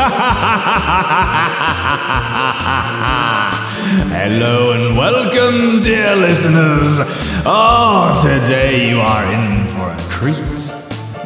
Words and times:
Hello 4.14 4.70
and 4.70 4.96
welcome, 4.96 5.82
dear 5.82 6.14
listeners. 6.14 7.00
Oh, 7.44 8.20
today 8.22 8.90
you 8.90 9.00
are 9.00 9.24
in 9.26 9.66
for 9.74 9.90
a 9.90 9.98
treat. 10.08 10.36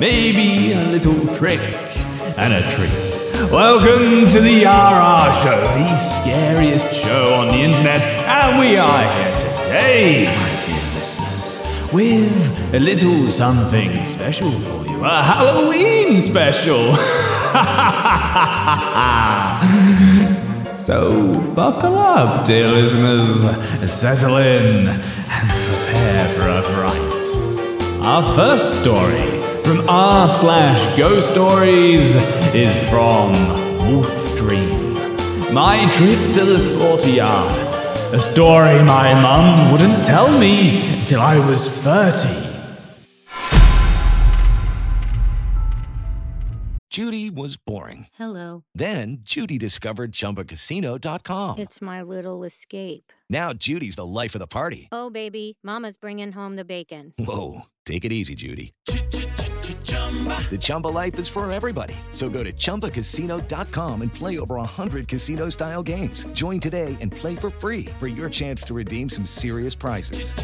Maybe 0.00 0.72
a 0.72 0.84
little 0.86 1.26
trick 1.34 1.60
and 2.38 2.54
a 2.54 2.62
treat. 2.70 3.20
Welcome 3.52 4.30
to 4.30 4.40
the 4.40 4.64
RR 4.64 5.32
Show, 5.42 5.60
the 5.76 5.96
scariest 5.98 6.94
show 6.94 7.34
on 7.34 7.48
the 7.48 7.56
internet, 7.58 8.00
and 8.00 8.58
we 8.58 8.78
are 8.78 9.04
here 9.16 9.34
today, 9.36 10.28
with 11.92 12.74
a 12.74 12.78
little 12.78 13.26
something 13.28 14.04
special 14.06 14.50
for 14.50 14.86
you. 14.86 15.04
A 15.04 15.22
Halloween 15.22 16.20
special. 16.20 16.94
so 20.78 21.38
buckle 21.54 21.98
up, 21.98 22.46
dear 22.46 22.68
listeners, 22.68 23.44
settle 23.90 24.36
in, 24.38 24.86
and 24.88 25.50
prepare 25.68 26.28
for 26.30 26.48
a 26.48 26.62
fright. 26.62 27.08
Our 28.02 28.22
first 28.34 28.70
story 28.78 29.40
from 29.62 29.86
r 29.88 30.28
slash 30.30 30.96
ghost 30.96 31.28
stories 31.28 32.14
is 32.54 32.74
from 32.88 33.32
Wolf 33.86 34.36
Dream. 34.36 34.94
My 35.52 35.86
trip 35.92 36.32
to 36.34 36.44
the 36.44 36.58
slaughter 36.58 37.10
yard. 37.10 37.71
A 38.12 38.20
story 38.20 38.82
my 38.82 39.14
mum 39.22 39.72
wouldn't 39.72 40.04
tell 40.04 40.38
me 40.38 41.00
until 41.00 41.22
I 41.22 41.38
was 41.48 41.66
30. 41.66 42.28
Judy 46.90 47.30
was 47.30 47.56
boring. 47.56 48.08
Hello. 48.12 48.64
Then 48.74 49.20
Judy 49.22 49.56
discovered 49.56 50.12
ChumbaCasino.com. 50.12 51.58
It's 51.58 51.80
my 51.80 52.02
little 52.02 52.44
escape. 52.44 53.14
Now 53.30 53.54
Judy's 53.54 53.96
the 53.96 54.04
life 54.04 54.34
of 54.34 54.40
the 54.40 54.46
party. 54.46 54.88
Oh, 54.92 55.08
baby, 55.08 55.56
Mama's 55.62 55.96
bringing 55.96 56.32
home 56.32 56.56
the 56.56 56.66
bacon. 56.66 57.14
Whoa, 57.18 57.62
take 57.86 58.04
it 58.04 58.12
easy, 58.12 58.34
Judy. 58.34 58.74
The 60.50 60.58
Chumba 60.60 60.88
life 60.88 61.18
is 61.18 61.28
for 61.28 61.50
everybody. 61.50 61.94
So 62.10 62.28
go 62.28 62.44
to 62.44 62.52
ChumbaCasino.com 62.52 64.02
and 64.02 64.12
play 64.12 64.38
over 64.38 64.56
100 64.56 65.08
casino 65.08 65.48
style 65.48 65.82
games. 65.82 66.26
Join 66.34 66.60
today 66.60 66.98
and 67.00 67.10
play 67.10 67.34
for 67.34 67.48
free 67.48 67.86
for 67.98 68.08
your 68.08 68.28
chance 68.28 68.62
to 68.64 68.74
redeem 68.74 69.08
some 69.08 69.24
serious 69.24 69.74
prizes. 69.74 70.34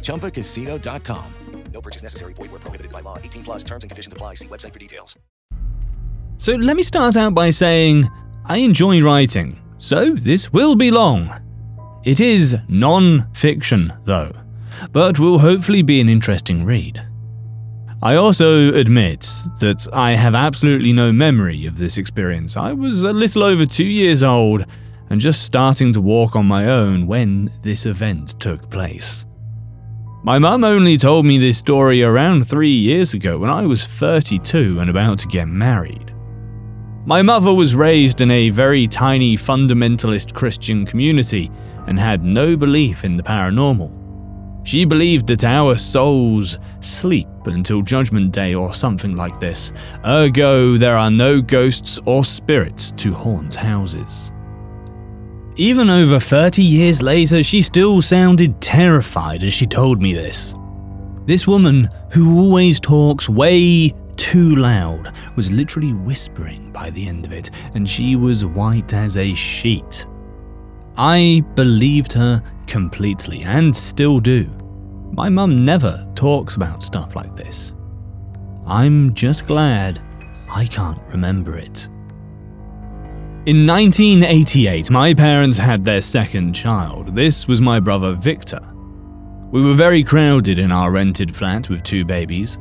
ChumbaCasino.com. 0.00 1.24
No 1.72 1.80
purchase 1.80 2.02
necessary. 2.02 2.32
Void 2.34 2.50
where 2.50 2.60
prohibited 2.60 2.92
by 2.92 3.00
law. 3.00 3.18
18 3.18 3.44
plus 3.44 3.64
terms 3.64 3.84
and 3.84 3.90
conditions 3.90 4.12
apply. 4.12 4.34
See 4.34 4.48
website 4.48 4.72
for 4.72 4.78
details. 4.78 5.16
So 6.38 6.54
let 6.54 6.76
me 6.76 6.82
start 6.82 7.16
out 7.16 7.34
by 7.34 7.50
saying 7.50 8.08
I 8.46 8.56
enjoy 8.58 9.02
writing, 9.02 9.60
so 9.78 10.14
this 10.14 10.52
will 10.52 10.74
be 10.74 10.90
long. 10.90 11.30
It 12.02 12.18
is 12.18 12.56
non 12.66 13.30
fiction, 13.34 13.92
though, 14.04 14.32
but 14.90 15.18
will 15.18 15.38
hopefully 15.38 15.82
be 15.82 16.00
an 16.00 16.08
interesting 16.08 16.64
read. 16.64 17.09
I 18.02 18.14
also 18.14 18.72
admit 18.72 19.28
that 19.58 19.86
I 19.92 20.12
have 20.12 20.34
absolutely 20.34 20.90
no 20.90 21.12
memory 21.12 21.66
of 21.66 21.76
this 21.76 21.98
experience. 21.98 22.56
I 22.56 22.72
was 22.72 23.02
a 23.02 23.12
little 23.12 23.42
over 23.42 23.66
two 23.66 23.84
years 23.84 24.22
old 24.22 24.64
and 25.10 25.20
just 25.20 25.42
starting 25.42 25.92
to 25.92 26.00
walk 26.00 26.34
on 26.34 26.46
my 26.46 26.64
own 26.64 27.06
when 27.06 27.52
this 27.60 27.84
event 27.84 28.40
took 28.40 28.70
place. 28.70 29.26
My 30.22 30.38
mum 30.38 30.64
only 30.64 30.96
told 30.96 31.26
me 31.26 31.36
this 31.36 31.58
story 31.58 32.02
around 32.02 32.48
three 32.48 32.72
years 32.72 33.12
ago 33.12 33.36
when 33.36 33.50
I 33.50 33.66
was 33.66 33.86
32 33.86 34.80
and 34.80 34.88
about 34.88 35.18
to 35.18 35.28
get 35.28 35.48
married. 35.48 36.14
My 37.04 37.20
mother 37.20 37.52
was 37.52 37.74
raised 37.74 38.22
in 38.22 38.30
a 38.30 38.48
very 38.48 38.86
tiny 38.86 39.36
fundamentalist 39.36 40.32
Christian 40.32 40.86
community 40.86 41.50
and 41.86 41.98
had 41.98 42.24
no 42.24 42.56
belief 42.56 43.04
in 43.04 43.18
the 43.18 43.22
paranormal. 43.22 43.99
She 44.62 44.84
believed 44.84 45.26
that 45.28 45.44
our 45.44 45.76
souls 45.76 46.58
sleep 46.80 47.28
until 47.44 47.82
Judgment 47.82 48.32
Day 48.32 48.54
or 48.54 48.74
something 48.74 49.16
like 49.16 49.40
this, 49.40 49.72
ergo, 50.06 50.76
there 50.76 50.96
are 50.96 51.10
no 51.10 51.40
ghosts 51.40 51.98
or 52.04 52.24
spirits 52.24 52.92
to 52.92 53.12
haunt 53.12 53.54
houses. 53.54 54.32
Even 55.56 55.90
over 55.90 56.20
30 56.20 56.62
years 56.62 57.02
later, 57.02 57.42
she 57.42 57.62
still 57.62 58.00
sounded 58.00 58.60
terrified 58.60 59.42
as 59.42 59.52
she 59.52 59.66
told 59.66 60.00
me 60.00 60.12
this. 60.12 60.54
This 61.26 61.46
woman, 61.46 61.88
who 62.12 62.38
always 62.38 62.80
talks 62.80 63.28
way 63.28 63.92
too 64.16 64.56
loud, 64.56 65.12
was 65.36 65.50
literally 65.50 65.92
whispering 65.92 66.70
by 66.72 66.90
the 66.90 67.08
end 67.08 67.26
of 67.26 67.32
it, 67.32 67.50
and 67.74 67.88
she 67.88 68.16
was 68.16 68.44
white 68.44 68.92
as 68.92 69.16
a 69.16 69.34
sheet. 69.34 70.06
I 70.96 71.44
believed 71.54 72.12
her 72.12 72.42
completely 72.70 73.42
and 73.42 73.76
still 73.76 74.20
do. 74.20 74.44
My 75.12 75.28
mum 75.28 75.64
never 75.64 76.06
talks 76.14 76.56
about 76.56 76.82
stuff 76.82 77.14
like 77.16 77.36
this. 77.36 77.74
I'm 78.66 79.12
just 79.12 79.46
glad 79.46 80.00
I 80.48 80.66
can't 80.66 81.02
remember 81.08 81.58
it. 81.58 81.88
In 83.46 83.66
1988, 83.66 84.90
my 84.90 85.12
parents 85.12 85.58
had 85.58 85.84
their 85.84 86.00
second 86.00 86.52
child. 86.52 87.14
This 87.14 87.48
was 87.48 87.60
my 87.60 87.80
brother 87.80 88.14
Victor. 88.14 88.60
We 89.50 89.62
were 89.62 89.74
very 89.74 90.04
crowded 90.04 90.58
in 90.58 90.70
our 90.70 90.92
rented 90.92 91.34
flat 91.34 91.68
with 91.68 91.82
two 91.82 92.04
babies. 92.04 92.58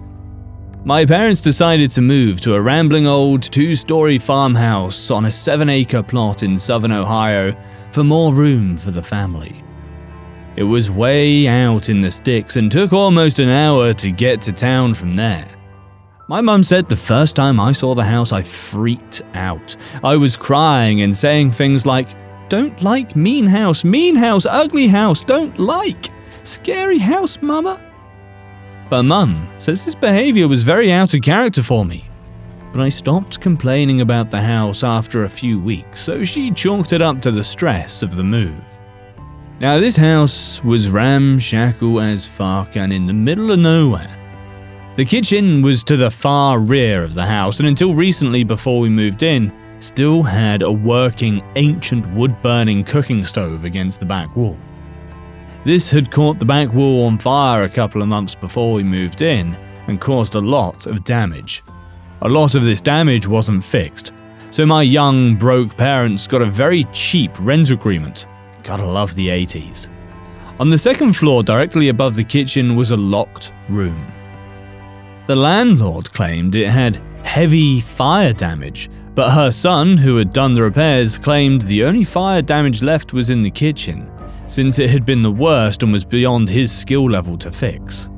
My 0.86 1.06
parents 1.06 1.41
decided 1.41 1.91
to 1.91 2.02
move 2.02 2.41
to 2.41 2.56
a 2.56 2.62
rambling 2.62 3.06
old 3.06 3.44
two 3.44 3.76
story 3.76 4.18
farmhouse 4.18 5.12
on 5.12 5.26
a 5.26 5.31
seven 5.31 5.70
acre 5.70 6.02
plot 6.02 6.41
in 6.41 6.58
southern 6.58 6.94
Ohio 6.94 7.53
for 7.91 8.03
more 8.03 8.34
room 8.34 8.76
for 8.76 8.91
the 8.91 9.03
family. 9.03 9.64
It 10.59 10.66
was 10.66 10.92
way 10.92 11.47
out 11.47 11.88
in 11.88 12.02
the 12.02 12.12
sticks 12.12 12.58
and 12.58 12.70
took 12.70 12.92
almost 12.92 13.40
an 13.40 13.47
hour 13.47 13.94
to 13.94 14.12
get 14.12 14.42
to 14.42 14.52
town 14.52 14.94
from 14.94 15.16
there. 15.16 15.47
My 16.28 16.42
mum 16.42 16.64
said 16.64 16.90
the 16.90 16.97
first 16.97 17.38
time 17.38 17.62
I 17.62 17.72
saw 17.72 17.96
the 17.96 18.03
house, 18.03 18.34
I 18.34 18.44
freaked 18.44 19.22
out. 19.36 19.78
I 20.03 20.18
was 20.18 20.36
crying 20.36 21.02
and 21.02 21.16
saying 21.16 21.52
things 21.52 21.86
like, 21.86 22.09
Don't 22.50 22.84
like 22.84 23.16
mean 23.16 23.46
house, 23.46 23.86
mean 23.86 24.18
house, 24.18 24.46
ugly 24.46 24.90
house, 24.90 25.24
don't 25.24 25.58
like. 25.58 26.09
Scary 26.44 27.00
house, 27.00 27.41
mama. 27.41 27.81
But 28.90 29.03
mum 29.03 29.50
says 29.59 29.86
this 29.86 29.96
behaviour 29.96 30.50
was 30.50 30.64
very 30.64 30.91
out 30.91 31.14
of 31.14 31.22
character 31.22 31.64
for 31.64 31.86
me. 31.86 32.06
But 32.74 32.81
I 32.81 32.90
stopped 32.90 33.40
complaining 33.40 34.02
about 34.02 34.30
the 34.30 34.41
house 34.41 34.84
after 34.84 35.24
a 35.24 35.30
few 35.30 35.58
weeks, 35.58 36.02
so 36.02 36.26
she 36.26 36.52
chalked 36.52 36.91
it 36.91 37.02
up 37.02 37.22
to 37.22 37.31
the 37.31 37.46
stress 37.46 38.03
of 38.03 38.18
the 38.18 38.26
move. 38.26 38.78
Now, 39.59 39.78
this 39.78 39.97
house 39.97 40.64
was 40.64 40.90
ramshackle 40.90 42.00
as 42.00 42.25
fuck 42.25 42.78
and 42.78 42.94
in 42.94 43.06
the 43.06 43.14
middle 43.14 43.52
of 43.52 43.59
nowhere. 43.59 44.16
The 44.96 45.03
kitchen 45.03 45.62
was 45.62 45.84
to 45.84 45.97
the 45.97 46.09
far 46.09 46.59
rear 46.59 47.03
of 47.03 47.14
the 47.14 47.25
house, 47.25 47.59
and 47.59 47.68
until 47.68 47.94
recently, 47.94 48.46
before 48.46 48.80
we 48.80 48.88
moved 48.88 49.22
in, 49.22 49.52
still 49.81 50.24
had 50.24 50.62
a 50.62 50.72
working 50.72 51.44
ancient 51.58 52.09
wood 52.14 52.42
burning 52.42 52.86
cooking 52.86 53.25
stove 53.25 53.66
against 53.66 54.00
the 54.00 54.06
back 54.06 54.34
wall. 54.34 54.58
This 55.66 55.91
had 55.91 56.09
caught 56.09 56.40
the 56.40 56.46
back 56.46 56.74
wall 56.74 57.06
on 57.06 57.18
fire 57.18 57.64
a 57.64 57.70
couple 57.70 58.02
of 58.02 58.08
months 58.08 58.36
before 58.36 58.72
we 58.72 58.84
moved 58.84 59.22
in 59.22 59.58
and 59.88 60.00
caused 60.00 60.36
a 60.36 60.41
lot 60.41 60.86
of 60.86 61.03
damage. 61.03 61.64
A 62.22 62.30
lot 62.30 62.56
of 62.56 62.64
this 62.64 62.80
damage 62.80 63.28
wasn't 63.28 63.66
fixed, 63.66 64.14
so 64.52 64.66
my 64.66 64.84
young, 64.84 65.36
broke 65.36 65.76
parents 65.76 66.28
got 66.28 66.41
a 66.41 66.46
very 66.46 66.86
cheap 66.94 67.31
rent 67.41 67.72
agreement. 67.72 68.26
Gotta 68.64 68.86
love 68.86 69.16
the 69.16 69.30
80s. 69.30 69.88
On 70.59 70.70
the 70.70 70.78
second 70.78 71.14
floor, 71.14 71.42
directly 71.42 71.90
above 71.90 72.16
the 72.16 72.24
kitchen, 72.24 72.75
was 72.75 72.92
a 72.92 72.97
locked 72.97 73.53
room. 73.70 74.12
The 75.25 75.36
landlord 75.36 76.12
claimed 76.12 76.56
it 76.56 76.70
had 76.70 77.02
heavy 77.24 77.79
fire 77.79 78.34
damage, 78.34 78.90
but 79.16 79.32
her 79.32 79.52
son, 79.52 79.97
who 79.97 80.17
had 80.17 80.34
done 80.34 80.56
the 80.56 80.64
repairs, 80.64 81.17
claimed 81.17 81.61
the 81.61 81.84
only 81.84 82.03
fire 82.03 82.41
damage 82.41 82.82
left 82.82 83.14
was 83.14 83.29
in 83.29 83.44
the 83.44 83.52
kitchen, 83.52 84.11
since 84.47 84.79
it 84.79 84.90
had 84.90 85.05
been 85.05 85.22
the 85.22 85.32
worst 85.32 85.84
and 85.84 85.94
was 85.94 86.03
beyond 86.03 86.50
his 86.50 86.72
skill 86.72 87.09
level 87.09 87.38
to 87.38 87.52
fix. 87.52 88.09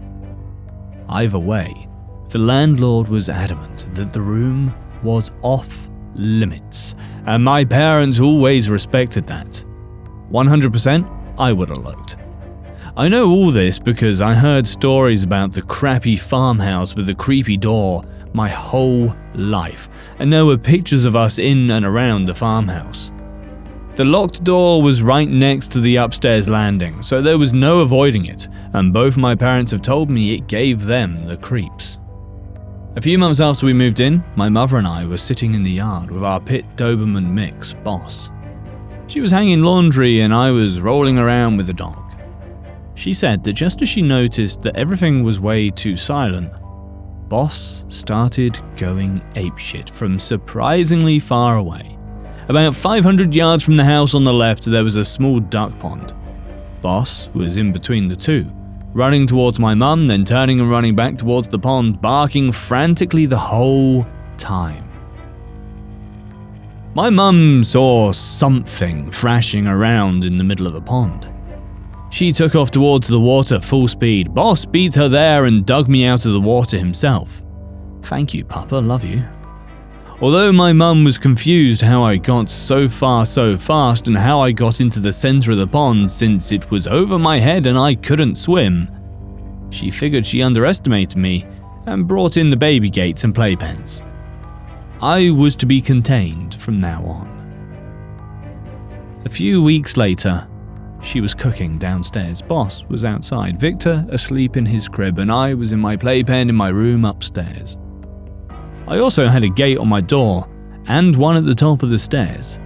Either 1.10 1.40
way, 1.40 1.88
the 2.30 2.40
landlord 2.40 3.10
was 3.10 3.30
adamant 3.30 3.86
that 3.94 4.14
the 4.14 4.22
room 4.22 4.74
was 5.04 5.32
off 5.42 5.90
limits, 6.16 6.96
and 7.26 7.44
my 7.44 7.66
parents 7.66 8.20
always 8.20 8.70
respected 8.70 9.28
that. 9.28 9.64
100%, 10.32 11.36
I 11.38 11.54
would 11.54 11.70
have 11.70 11.80
looked. 11.80 12.16
I 12.98 13.08
know 13.08 13.30
all 13.30 13.52
this 13.52 13.80
because 13.80 14.20
I 14.20 14.34
heard 14.34 14.68
stories 14.68 15.24
about 15.24 15.54
the 15.54 15.62
crappy 15.62 16.18
farmhouse 16.18 16.96
with 16.96 17.08
the 17.08 17.16
creepy 17.16 17.58
door 17.58 18.04
my 18.34 18.50
whole 18.50 19.16
life, 19.34 19.90
and 20.20 20.32
there 20.32 20.46
were 20.46 20.58
pictures 20.58 21.06
of 21.06 21.16
us 21.16 21.40
in 21.40 21.72
and 21.72 21.86
around 21.86 22.26
the 22.26 22.36
farmhouse. 22.36 23.12
The 23.96 24.06
locked 24.06 24.44
door 24.44 24.82
was 24.82 25.04
right 25.04 25.28
next 25.28 25.72
to 25.72 25.80
the 25.80 25.98
upstairs 25.98 26.48
landing, 26.48 27.04
so 27.04 27.22
there 27.22 27.38
was 27.38 27.54
no 27.54 27.82
avoiding 27.82 28.26
it, 28.26 28.48
and 28.74 28.94
both 28.94 29.18
my 29.18 29.36
parents 29.36 29.72
have 29.72 29.82
told 29.82 30.10
me 30.10 30.34
it 30.34 30.48
gave 30.48 30.86
them 30.86 31.26
the 31.26 31.38
creeps. 31.38 31.98
A 32.96 33.02
few 33.02 33.18
months 33.18 33.40
after 33.40 33.66
we 33.66 33.74
moved 33.74 34.00
in, 34.00 34.24
my 34.36 34.50
mother 34.50 34.78
and 34.78 34.88
I 34.88 35.06
were 35.06 35.18
sitting 35.18 35.54
in 35.54 35.64
the 35.64 35.72
yard 35.72 36.12
with 36.12 36.24
our 36.24 36.42
pit 36.42 36.66
Doberman 36.76 37.32
mix, 37.32 37.74
Boss. 37.74 38.30
She 39.12 39.20
was 39.20 39.32
hanging 39.32 39.62
laundry 39.62 40.22
and 40.22 40.34
I 40.34 40.52
was 40.52 40.80
rolling 40.80 41.18
around 41.18 41.58
with 41.58 41.68
the 41.68 41.74
dog. 41.74 42.02
She 42.96 43.14
said 43.14 43.44
that 43.44 43.52
just 43.52 43.82
as 43.82 43.90
she 43.90 44.02
noticed 44.02 44.62
that 44.62 44.78
everything 44.78 45.22
was 45.22 45.38
way 45.38 45.70
too 45.70 45.98
silent, 45.98 46.50
Boss 47.28 47.84
started 47.90 48.58
going 48.78 49.20
apeshit 49.36 49.90
from 49.90 50.18
surprisingly 50.18 51.20
far 51.20 51.58
away. 51.58 51.98
About 52.48 52.74
500 52.74 53.36
yards 53.36 53.66
from 53.66 53.76
the 53.76 53.84
house 53.84 54.16
on 54.16 54.24
the 54.24 54.32
left, 54.32 54.64
there 54.64 54.86
was 54.86 54.96
a 54.96 55.04
small 55.04 55.42
duck 55.42 55.78
pond. 55.80 56.14
Boss 56.82 57.28
was 57.34 57.58
in 57.58 57.74
between 57.74 58.08
the 58.08 58.16
two, 58.16 58.50
running 58.94 59.28
towards 59.28 59.60
my 59.60 59.74
mum, 59.74 60.08
then 60.08 60.24
turning 60.24 60.62
and 60.62 60.70
running 60.70 60.96
back 60.96 61.18
towards 61.18 61.50
the 61.50 61.60
pond, 61.60 62.02
barking 62.02 62.54
frantically 62.54 63.26
the 63.26 63.38
whole 63.38 64.08
time. 64.38 64.91
My 66.94 67.10
mum 67.10 67.64
saw 67.64 68.12
something 68.12 69.12
thrashing 69.12 69.66
around 69.66 70.26
in 70.26 70.38
the 70.38 70.44
middle 70.44 70.68
of 70.68 70.74
the 70.74 70.82
pond. 70.82 71.26
She 72.10 72.34
took 72.34 72.54
off 72.54 72.70
towards 72.70 73.08
the 73.08 73.20
water 73.20 73.62
full 73.62 73.88
speed. 73.88 74.34
Boss 74.34 74.66
beat 74.66 74.96
her 74.96 75.08
there 75.08 75.46
and 75.46 75.66
dug 75.66 75.88
me 75.88 76.06
out 76.06 76.26
of 76.26 76.34
the 76.34 76.42
water 76.42 76.78
himself. 76.78 77.42
Thank 78.04 78.34
you, 78.34 78.44
Papa, 78.44 78.76
love 78.76 79.06
you. 79.06 79.24
Although 80.20 80.52
my 80.52 80.74
mum 80.74 81.06
was 81.06 81.18
confused 81.18 81.82
how 81.82 82.04
I 82.04 82.18
got 82.18 82.50
so 82.50 82.90
far 82.90 83.26
so 83.26 83.58
fast 83.58 84.10
and 84.10 84.18
how 84.18 84.42
I 84.42 84.52
got 84.52 84.82
into 84.82 85.00
the 85.00 85.14
centre 85.14 85.54
of 85.54 85.60
the 85.60 85.68
pond 85.68 86.12
since 86.12 86.52
it 86.52 86.70
was 86.70 86.88
over 86.88 87.18
my 87.18 87.40
head 87.40 87.68
and 87.68 87.78
I 87.78 87.96
couldn't 87.96 88.36
swim, 88.36 88.90
she 89.70 89.90
figured 89.90 90.28
she 90.28 90.44
underestimated 90.44 91.18
me 91.18 91.48
and 91.86 92.06
brought 92.06 92.36
in 92.36 92.50
the 92.50 92.58
baby 92.58 92.90
gates 92.90 93.24
and 93.24 93.34
playpens. 93.34 94.04
I 95.02 95.32
was 95.32 95.56
to 95.56 95.66
be 95.66 95.82
contained 95.82 96.54
from 96.54 96.80
now 96.80 97.04
on. 97.04 97.28
A 99.26 99.30
few 99.30 99.64
weeks 99.64 99.98
later, 99.98 100.48
she 101.02 101.22
was 101.22 101.34
cooking 101.34 101.80
downstairs. 101.80 102.40
Boss 102.40 102.84
was 102.84 103.04
outside, 103.04 103.60
Victor 103.60 104.06
asleep 104.10 104.58
in 104.58 104.66
his 104.66 104.88
crib, 104.88 105.18
and 105.18 105.32
I 105.32 105.56
was 105.56 105.72
in 105.72 105.80
my 105.80 105.98
playpen 105.98 106.50
in 106.50 106.56
my 106.56 106.70
room 106.70 107.04
upstairs. 107.04 107.80
I 108.88 109.00
also 109.00 109.28
had 109.28 109.42
a 109.44 109.50
gate 109.50 109.80
on 109.80 109.90
my 109.90 110.02
door 110.02 110.48
and 110.86 111.16
one 111.16 111.36
at 111.36 111.46
the 111.46 111.56
top 111.56 111.82
of 111.82 111.90
the 111.90 111.98
stairs. 111.98 112.60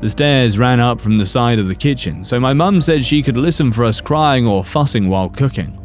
The 0.00 0.10
stairs 0.10 0.58
ran 0.58 0.80
up 0.80 1.00
from 1.00 1.16
the 1.16 1.26
side 1.26 1.60
of 1.60 1.68
the 1.68 1.76
kitchen, 1.76 2.24
so 2.24 2.40
my 2.40 2.54
mum 2.54 2.80
said 2.80 3.04
she 3.04 3.22
could 3.22 3.36
listen 3.36 3.70
for 3.70 3.84
us 3.84 4.00
crying 4.00 4.48
or 4.48 4.64
fussing 4.64 5.08
while 5.08 5.28
cooking. 5.28 5.77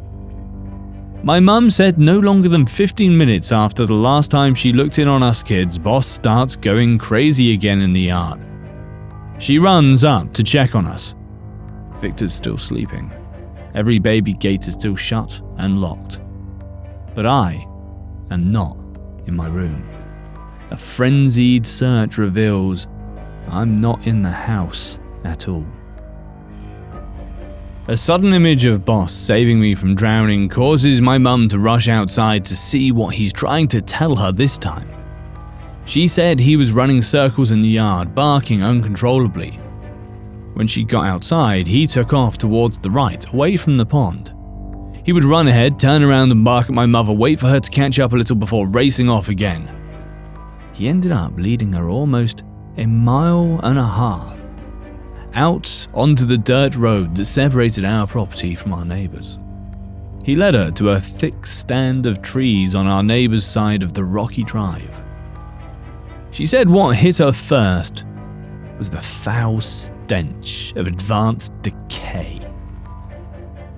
My 1.25 1.39
mum 1.39 1.69
said 1.69 1.97
no 1.99 2.19
longer 2.19 2.49
than 2.49 2.65
15 2.65 3.17
minutes 3.17 3.53
after 3.53 3.85
the 3.85 3.93
last 3.93 4.29
time 4.29 4.53
she 4.53 4.73
looked 4.73 4.99
in 4.99 5.07
on 5.07 5.23
us 5.23 5.41
kids, 5.41 5.79
Boss 5.79 6.05
starts 6.05 6.57
going 6.57 6.97
crazy 6.97 7.53
again 7.53 7.79
in 7.79 7.93
the 7.93 8.01
yard. 8.01 8.41
She 9.39 9.57
runs 9.57 10.03
up 10.03 10.33
to 10.33 10.43
check 10.43 10.75
on 10.75 10.85
us. 10.85 11.15
Victor's 12.01 12.33
still 12.33 12.57
sleeping. 12.57 13.09
Every 13.73 13.99
baby 13.99 14.33
gate 14.33 14.67
is 14.67 14.73
still 14.73 14.97
shut 14.97 15.39
and 15.59 15.79
locked. 15.79 16.19
But 17.15 17.25
I 17.25 17.65
am 18.29 18.51
not 18.51 18.75
in 19.25 19.33
my 19.33 19.47
room. 19.47 19.87
A 20.71 20.77
frenzied 20.77 21.65
search 21.65 22.17
reveals 22.17 22.87
I'm 23.47 23.79
not 23.79 24.05
in 24.05 24.23
the 24.23 24.29
house 24.29 24.99
at 25.23 25.47
all. 25.47 25.65
A 27.89 27.97
sudden 27.97 28.33
image 28.33 28.63
of 28.63 28.85
Boss 28.85 29.11
saving 29.11 29.59
me 29.59 29.75
from 29.75 29.93
drowning 29.93 30.47
causes 30.47 31.01
my 31.01 31.17
mum 31.17 31.49
to 31.49 31.59
rush 31.59 31.89
outside 31.89 32.45
to 32.45 32.55
see 32.55 32.93
what 32.93 33.13
he's 33.13 33.33
trying 33.33 33.67
to 33.67 33.81
tell 33.81 34.15
her 34.15 34.31
this 34.31 34.57
time. 34.57 34.89
She 35.83 36.07
said 36.07 36.39
he 36.39 36.55
was 36.55 36.71
running 36.71 37.01
circles 37.01 37.51
in 37.51 37.61
the 37.61 37.67
yard, 37.67 38.15
barking 38.15 38.63
uncontrollably. 38.63 39.59
When 40.53 40.65
she 40.65 40.85
got 40.85 41.07
outside, 41.07 41.67
he 41.67 41.85
took 41.85 42.13
off 42.13 42.37
towards 42.37 42.77
the 42.77 42.89
right, 42.89 43.25
away 43.33 43.57
from 43.57 43.75
the 43.75 43.85
pond. 43.85 44.33
He 45.05 45.11
would 45.11 45.25
run 45.25 45.49
ahead, 45.49 45.77
turn 45.77 46.03
around 46.03 46.31
and 46.31 46.45
bark 46.45 46.67
at 46.67 46.73
my 46.73 46.85
mother, 46.85 47.11
wait 47.11 47.37
for 47.37 47.47
her 47.47 47.59
to 47.59 47.69
catch 47.69 47.99
up 47.99 48.13
a 48.13 48.15
little 48.15 48.37
before 48.37 48.65
racing 48.65 49.09
off 49.09 49.27
again. 49.27 49.69
He 50.71 50.87
ended 50.87 51.11
up 51.11 51.33
leading 51.35 51.73
her 51.73 51.89
almost 51.89 52.43
a 52.77 52.85
mile 52.85 53.59
and 53.61 53.77
a 53.77 53.85
half 53.85 54.32
out 55.35 55.87
onto 55.93 56.25
the 56.25 56.37
dirt 56.37 56.75
road 56.75 57.15
that 57.15 57.25
separated 57.25 57.85
our 57.85 58.07
property 58.07 58.55
from 58.55 58.73
our 58.73 58.85
neighbours. 58.85 59.39
He 60.23 60.35
led 60.35 60.53
her 60.53 60.71
to 60.71 60.91
a 60.91 61.01
thick 61.01 61.45
stand 61.45 62.05
of 62.05 62.21
trees 62.21 62.75
on 62.75 62.87
our 62.87 63.03
neighbour's 63.03 63.45
side 63.45 63.83
of 63.83 63.93
the 63.93 64.03
rocky 64.03 64.43
drive. 64.43 65.01
She 66.31 66.45
said 66.45 66.69
what 66.69 66.95
hit 66.95 67.17
her 67.17 67.31
first 67.31 68.05
was 68.77 68.89
the 68.89 69.01
foul 69.01 69.59
stench 69.59 70.73
of 70.75 70.87
advanced 70.87 71.51
decay. 71.61 72.39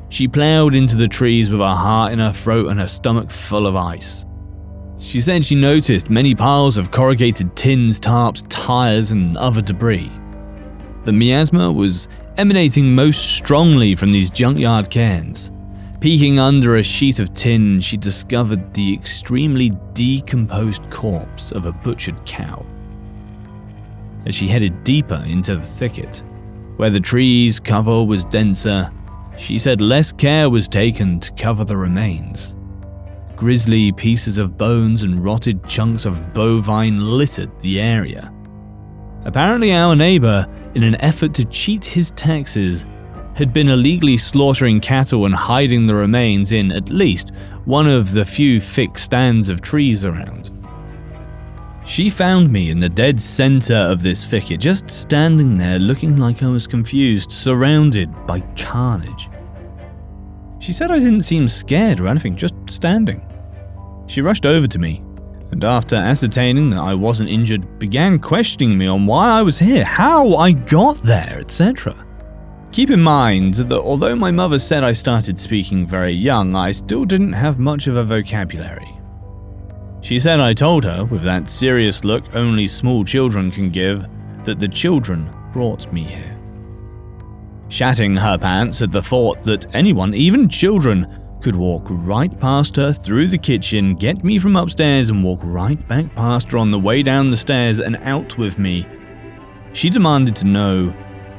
She 0.10 0.28
ploughed 0.28 0.76
into 0.76 0.96
the 0.96 1.08
trees 1.08 1.50
with 1.50 1.60
her 1.60 1.76
heart 1.76 2.14
in 2.14 2.20
her 2.20 2.32
throat 2.32 2.68
and 2.68 2.80
her 2.80 2.88
stomach 2.88 3.32
full 3.32 3.68
of 3.68 3.76
ice. 3.76 4.26
She 4.98 5.20
said 5.20 5.44
she 5.44 5.56
noticed 5.56 6.10
many 6.10 6.34
piles 6.34 6.78
of 6.78 6.92
corrugated 6.92 7.56
tins, 7.56 8.00
tarps, 8.00 8.46
tyres, 8.48 9.12
and 9.12 9.36
other 9.38 9.62
debris. 9.62 10.12
The 11.06 11.14
miasma 11.14 11.72
was 11.72 12.08
emanating 12.36 12.96
most 12.96 13.38
strongly 13.38 13.94
from 13.94 14.12
these 14.12 14.32
junkyard 14.32 14.90
cans. 14.90 15.52
Peeking 16.00 16.40
under 16.40 16.78
a 16.78 16.84
sheet 16.84 17.20
of 17.20 17.32
tin, 17.36 17.80
she 17.80 17.96
discovered 17.96 18.74
the 18.74 18.92
extremely 18.92 19.72
decomposed 19.94 20.90
corpse 20.90 21.52
of 21.52 21.68
a 21.68 21.72
butchered 21.72 22.26
cow. 22.26 22.66
As 24.26 24.34
she 24.34 24.48
headed 24.48 24.84
deeper 24.84 25.24
into 25.28 25.56
the 25.56 25.62
thicket, 25.62 26.24
where 26.78 26.90
the 26.90 27.00
trees' 27.00 27.60
cover 27.60 28.04
was 28.04 28.26
denser, 28.26 28.92
she 29.38 29.60
said 29.60 29.82
less 29.82 30.12
care 30.12 30.50
was 30.50 30.68
taken 30.68 31.20
to 31.20 31.32
cover 31.34 31.64
the 31.64 31.78
remains. 31.78 32.56
Grisly 33.36 33.92
pieces 33.92 34.40
of 34.40 34.58
bones 34.58 35.04
and 35.04 35.24
rotted 35.24 35.68
chunks 35.68 36.06
of 36.06 36.34
bovine 36.34 37.00
littered 37.16 37.60
the 37.60 37.80
area. 37.80 38.34
Apparently, 39.26 39.74
our 39.74 39.96
neighbor, 39.96 40.48
in 40.76 40.84
an 40.84 40.96
effort 41.02 41.34
to 41.34 41.46
cheat 41.46 41.84
his 41.84 42.12
taxes, 42.12 42.86
had 43.34 43.54
been 43.54 43.70
illegally 43.70 44.18
slaughtering 44.18 44.80
cattle 44.80 45.26
and 45.26 45.36
hiding 45.36 45.88
the 45.88 45.96
remains 45.96 46.52
in 46.52 46.72
at 46.72 46.90
least 46.90 47.32
one 47.66 47.88
of 47.88 48.12
the 48.12 48.24
few 48.24 48.62
thick 48.62 48.98
stands 48.98 49.50
of 49.50 49.62
trees 49.62 50.06
around. 50.06 50.52
She 51.86 52.10
found 52.10 52.52
me 52.52 52.70
in 52.70 52.80
the 52.80 52.90
dead 52.90 53.20
center 53.20 53.76
of 53.76 54.02
this 54.02 54.26
thicket, 54.26 54.60
just 54.60 54.90
standing 54.90 55.58
there 55.58 55.80
looking 55.80 56.18
like 56.18 56.42
I 56.42 56.48
was 56.48 56.66
confused, 56.66 57.32
surrounded 57.32 58.10
by 58.26 58.40
carnage. 58.56 59.30
She 60.60 60.72
said 60.72 60.90
I 60.90 61.00
didn't 61.00 61.22
seem 61.22 61.48
scared 61.48 62.00
or 62.00 62.08
anything, 62.08 62.36
just 62.36 62.56
standing. 62.68 63.24
She 64.08 64.22
rushed 64.22 64.46
over 64.46 64.68
to 64.68 64.80
me, 64.80 65.04
and 65.52 65.64
after 65.64 65.96
ascertaining 65.96 66.72
that 66.72 66.82
I 66.82 66.94
wasn't 66.94 67.30
injured, 67.30 67.80
began 67.80 68.20
questioning 68.20 68.78
me 68.78 68.88
on 68.88 69.06
why 69.06 69.30
I 69.30 69.42
was 69.42 69.60
here, 69.60 69.84
how 69.84 70.36
I 70.36 70.52
got 70.52 70.98
there, 71.04 71.38
etc. 71.40 71.96
Keep 72.72 72.90
in 72.90 73.02
mind 73.02 73.54
that 73.54 73.80
although 73.80 74.16
my 74.16 74.32
mother 74.32 74.60
said 74.60 74.84
I 74.84 74.92
started 74.92 75.40
speaking 75.40 75.88
very 75.88 76.12
young, 76.12 76.56
I 76.56 76.72
still 76.72 77.06
didn't 77.06 77.34
have 77.34 77.58
much 77.60 77.88
of 77.88 77.96
a 77.96 78.04
vocabulary. 78.04 78.92
She 80.02 80.20
said 80.20 80.40
I 80.40 80.54
told 80.54 80.84
her, 80.84 81.06
with 81.06 81.24
that 81.24 81.50
serious 81.50 82.04
look 82.04 82.24
only 82.36 82.68
small 82.68 83.06
children 83.06 83.50
can 83.50 83.70
give, 83.70 84.06
that 84.44 84.60
the 84.60 84.68
children 84.68 85.34
brought 85.52 85.92
me 85.94 86.04
here. 86.04 86.38
Shatting 87.70 88.16
her 88.16 88.38
pants 88.38 88.82
at 88.82 88.92
the 88.92 89.02
thought 89.02 89.42
that 89.44 89.74
anyone, 89.74 90.14
even 90.14 90.50
children, 90.50 91.25
could 91.46 91.56
walk 91.56 91.86
right 91.90 92.40
past 92.40 92.76
her 92.76 92.92
through 92.92 93.28
the 93.28 93.38
kitchen, 93.38 93.94
get 93.94 94.24
me 94.24 94.40
from 94.40 94.56
upstairs, 94.56 95.12
and 95.12 95.24
walk 95.24 95.40
right 95.44 95.88
back 95.88 96.16
past 96.16 96.52
her 96.52 96.58
on 96.58 96.72
the 96.72 96.80
way 96.80 97.04
down 97.04 97.30
the 97.30 97.38
stairs 97.38 97.80
and 97.80 97.98
out 97.98 98.36
with 98.40 98.58
me. 98.58 98.84
She 99.72 99.92
demanded 99.92 100.36
to 100.38 100.48
know 100.48 100.88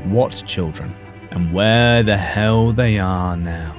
what 0.05 0.45
children 0.47 0.95
and 1.33 1.53
where 1.53 2.05
the 2.05 2.17
hell 2.17 2.71
they 2.71 3.01
are 3.01 3.37
now. 3.37 3.75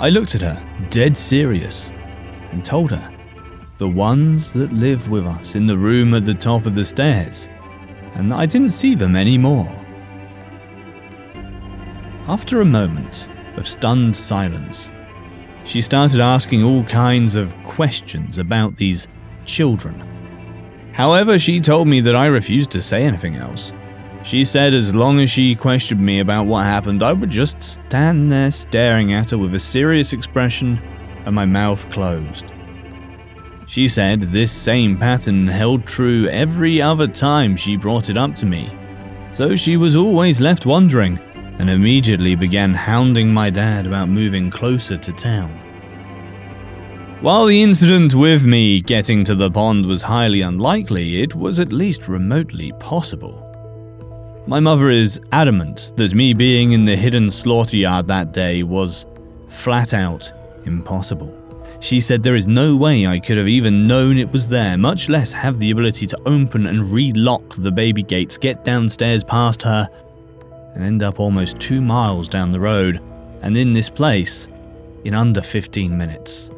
I 0.00 0.10
looked 0.10 0.34
at 0.34 0.40
her, 0.40 0.60
dead 0.90 1.16
serious, 1.16 1.92
and 2.50 2.64
told 2.64 2.90
her 2.90 3.14
the 3.78 3.88
ones 3.88 4.50
that 4.50 4.72
live 4.72 5.08
with 5.08 5.26
us 5.26 5.54
in 5.54 5.68
the 5.68 5.78
room 5.78 6.12
at 6.12 6.24
the 6.24 6.34
top 6.34 6.66
of 6.66 6.74
the 6.74 6.84
stairs, 6.84 7.48
and 8.14 8.34
I 8.34 8.46
didn't 8.46 8.70
see 8.70 8.96
them 8.96 9.14
anymore. 9.14 9.72
After 12.26 12.62
a 12.62 12.64
moment 12.64 13.28
of 13.56 13.68
stunned 13.68 14.16
silence, 14.16 14.90
she 15.64 15.80
started 15.80 16.20
asking 16.20 16.62
all 16.62 16.84
kinds 16.84 17.34
of 17.34 17.54
questions 17.64 18.38
about 18.38 18.76
these 18.76 19.08
children. 19.44 20.00
However, 20.92 21.38
she 21.38 21.60
told 21.60 21.88
me 21.88 22.00
that 22.00 22.16
I 22.16 22.26
refused 22.26 22.70
to 22.70 22.80
say 22.80 23.04
anything 23.04 23.36
else. 23.36 23.72
She 24.22 24.44
said 24.44 24.74
as 24.74 24.94
long 24.94 25.20
as 25.20 25.30
she 25.30 25.54
questioned 25.54 26.00
me 26.00 26.20
about 26.20 26.46
what 26.46 26.64
happened, 26.64 27.02
I 27.02 27.12
would 27.12 27.30
just 27.30 27.62
stand 27.62 28.30
there 28.30 28.50
staring 28.50 29.12
at 29.12 29.30
her 29.30 29.38
with 29.38 29.54
a 29.54 29.58
serious 29.58 30.12
expression 30.12 30.80
and 31.24 31.34
my 31.34 31.44
mouth 31.44 31.88
closed. 31.90 32.46
She 33.66 33.88
said 33.88 34.20
this 34.20 34.52
same 34.52 34.96
pattern 34.96 35.48
held 35.48 35.86
true 35.86 36.28
every 36.28 36.80
other 36.80 37.08
time 37.08 37.56
she 37.56 37.76
brought 37.76 38.08
it 38.08 38.16
up 38.16 38.34
to 38.36 38.46
me, 38.46 38.72
so 39.32 39.56
she 39.56 39.76
was 39.76 39.96
always 39.96 40.40
left 40.40 40.64
wondering 40.64 41.20
and 41.58 41.70
immediately 41.70 42.34
began 42.34 42.74
hounding 42.74 43.32
my 43.32 43.50
dad 43.50 43.86
about 43.86 44.08
moving 44.08 44.50
closer 44.50 44.96
to 44.96 45.12
town. 45.12 45.50
While 47.20 47.46
the 47.46 47.62
incident 47.62 48.14
with 48.14 48.44
me 48.44 48.82
getting 48.82 49.24
to 49.24 49.34
the 49.34 49.50
pond 49.50 49.86
was 49.86 50.02
highly 50.02 50.42
unlikely, 50.42 51.22
it 51.22 51.34
was 51.34 51.58
at 51.58 51.72
least 51.72 52.08
remotely 52.08 52.72
possible. 52.78 53.42
My 54.46 54.60
mother 54.60 54.90
is 54.90 55.20
adamant 55.32 55.92
that 55.96 56.14
me 56.14 56.34
being 56.34 56.72
in 56.72 56.84
the 56.84 56.94
hidden 56.94 57.30
slaughter 57.30 57.78
yard 57.78 58.06
that 58.08 58.32
day 58.32 58.62
was 58.62 59.06
flat 59.48 59.94
out 59.94 60.30
impossible. 60.66 61.32
She 61.80 62.00
said 62.00 62.22
there 62.22 62.36
is 62.36 62.46
no 62.46 62.76
way 62.76 63.06
I 63.06 63.18
could 63.18 63.38
have 63.38 63.48
even 63.48 63.86
known 63.86 64.18
it 64.18 64.30
was 64.30 64.48
there, 64.48 64.78
much 64.78 65.08
less 65.08 65.32
have 65.32 65.58
the 65.58 65.70
ability 65.70 66.06
to 66.08 66.18
open 66.26 66.66
and 66.66 66.92
relock 66.92 67.54
the 67.56 67.72
baby 67.72 68.02
gates, 68.02 68.38
get 68.38 68.64
downstairs 68.64 69.24
past 69.24 69.62
her, 69.62 69.88
and 70.76 70.84
end 70.84 71.02
up 71.02 71.18
almost 71.18 71.58
two 71.58 71.80
miles 71.80 72.28
down 72.28 72.52
the 72.52 72.60
road 72.60 73.00
and 73.40 73.56
in 73.56 73.72
this 73.72 73.88
place 73.88 74.46
in 75.04 75.14
under 75.14 75.40
15 75.40 75.96
minutes. 75.96 76.50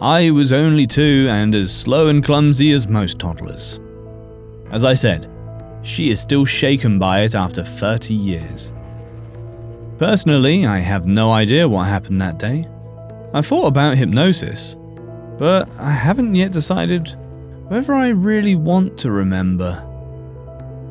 I 0.00 0.32
was 0.32 0.52
only 0.52 0.88
two 0.88 1.28
and 1.30 1.54
as 1.54 1.72
slow 1.72 2.08
and 2.08 2.24
clumsy 2.24 2.72
as 2.72 2.88
most 2.88 3.20
toddlers. 3.20 3.78
As 4.72 4.82
I 4.82 4.94
said, 4.94 5.30
she 5.82 6.10
is 6.10 6.20
still 6.20 6.44
shaken 6.44 6.98
by 6.98 7.20
it 7.20 7.36
after 7.36 7.62
30 7.62 8.14
years. 8.14 8.72
Personally, 9.98 10.66
I 10.66 10.80
have 10.80 11.06
no 11.06 11.30
idea 11.30 11.68
what 11.68 11.86
happened 11.86 12.20
that 12.20 12.38
day. 12.38 12.66
I 13.32 13.42
thought 13.42 13.68
about 13.68 13.96
hypnosis, 13.96 14.76
but 15.38 15.70
I 15.78 15.92
haven't 15.92 16.34
yet 16.34 16.50
decided 16.50 17.14
whether 17.68 17.94
I 17.94 18.08
really 18.08 18.56
want 18.56 18.98
to 18.98 19.12
remember. 19.12 19.88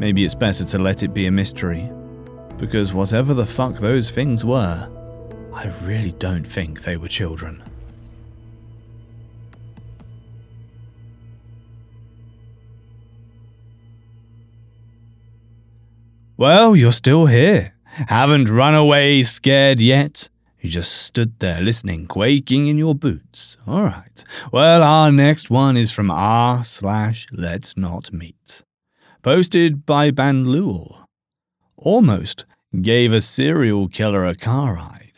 Maybe 0.02 0.26
it's 0.26 0.34
better 0.34 0.66
to 0.66 0.80
let 0.80 1.04
it 1.04 1.14
be 1.14 1.28
a 1.28 1.32
mystery, 1.32 1.88
because 2.58 2.92
whatever 2.92 3.36
the 3.36 3.46
fuck 3.46 3.76
those 3.76 4.10
things 4.10 4.44
were, 4.44 4.90
I 5.54 5.68
really 5.84 6.14
don't 6.14 6.44
think 6.44 6.82
they 6.82 6.98
were 6.98 7.08
children. 7.08 7.62
Well, 16.36 16.76
you're 16.76 16.92
still 16.92 17.28
here. 17.28 17.76
Haven't 17.84 18.50
run 18.50 18.74
away 18.74 19.22
scared 19.22 19.80
yet? 19.80 20.30
You 20.62 20.72
just 20.72 20.94
stood 20.94 21.38
there 21.38 21.62
listening, 21.62 22.08
quaking 22.08 22.66
in 22.66 22.80
your 22.80 22.96
boots. 22.96 23.58
All 23.68 23.84
right. 23.84 24.24
Well, 24.52 24.82
our 24.82 25.12
next 25.12 25.52
one 25.52 25.78
is 25.78 25.92
from 25.92 26.10
r 26.10 26.64
slash 26.64 27.28
let's 27.32 27.78
not 27.78 28.12
meet. 28.12 28.64
Posted 29.22 29.86
by 29.86 30.10
Banluel. 30.10 31.06
Almost 31.78 32.46
gave 32.82 33.14
a 33.14 33.22
serial 33.22 33.88
killer 33.88 34.26
a 34.26 34.34
car 34.34 34.74
ride. 34.74 35.12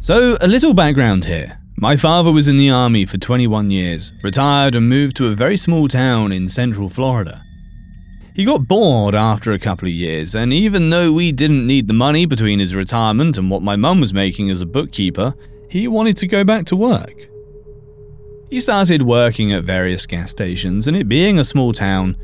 So, 0.00 0.38
a 0.40 0.48
little 0.48 0.72
background 0.72 1.26
here. 1.26 1.58
My 1.76 1.94
father 1.94 2.32
was 2.32 2.48
in 2.48 2.56
the 2.56 2.70
army 2.70 3.04
for 3.04 3.18
21 3.18 3.70
years, 3.70 4.14
retired, 4.22 4.74
and 4.74 4.88
moved 4.88 5.14
to 5.16 5.28
a 5.28 5.34
very 5.34 5.58
small 5.58 5.88
town 5.88 6.32
in 6.32 6.48
central 6.48 6.88
Florida. 6.88 7.44
He 8.34 8.46
got 8.46 8.66
bored 8.66 9.14
after 9.14 9.52
a 9.52 9.58
couple 9.58 9.88
of 9.88 9.94
years, 9.94 10.34
and 10.34 10.54
even 10.54 10.88
though 10.88 11.12
we 11.12 11.32
didn't 11.32 11.66
need 11.66 11.86
the 11.86 11.92
money 11.92 12.24
between 12.24 12.60
his 12.60 12.74
retirement 12.74 13.36
and 13.36 13.50
what 13.50 13.60
my 13.60 13.76
mum 13.76 14.00
was 14.00 14.14
making 14.14 14.48
as 14.48 14.62
a 14.62 14.66
bookkeeper, 14.66 15.34
he 15.68 15.86
wanted 15.86 16.16
to 16.16 16.26
go 16.26 16.44
back 16.44 16.64
to 16.66 16.76
work. 16.76 17.28
He 18.50 18.60
started 18.60 19.02
working 19.02 19.52
at 19.52 19.64
various 19.64 20.06
gas 20.06 20.30
stations, 20.30 20.86
and 20.86 20.96
it 20.96 21.08
being 21.08 21.38
a 21.38 21.44
small 21.44 21.72
town, 21.72 22.16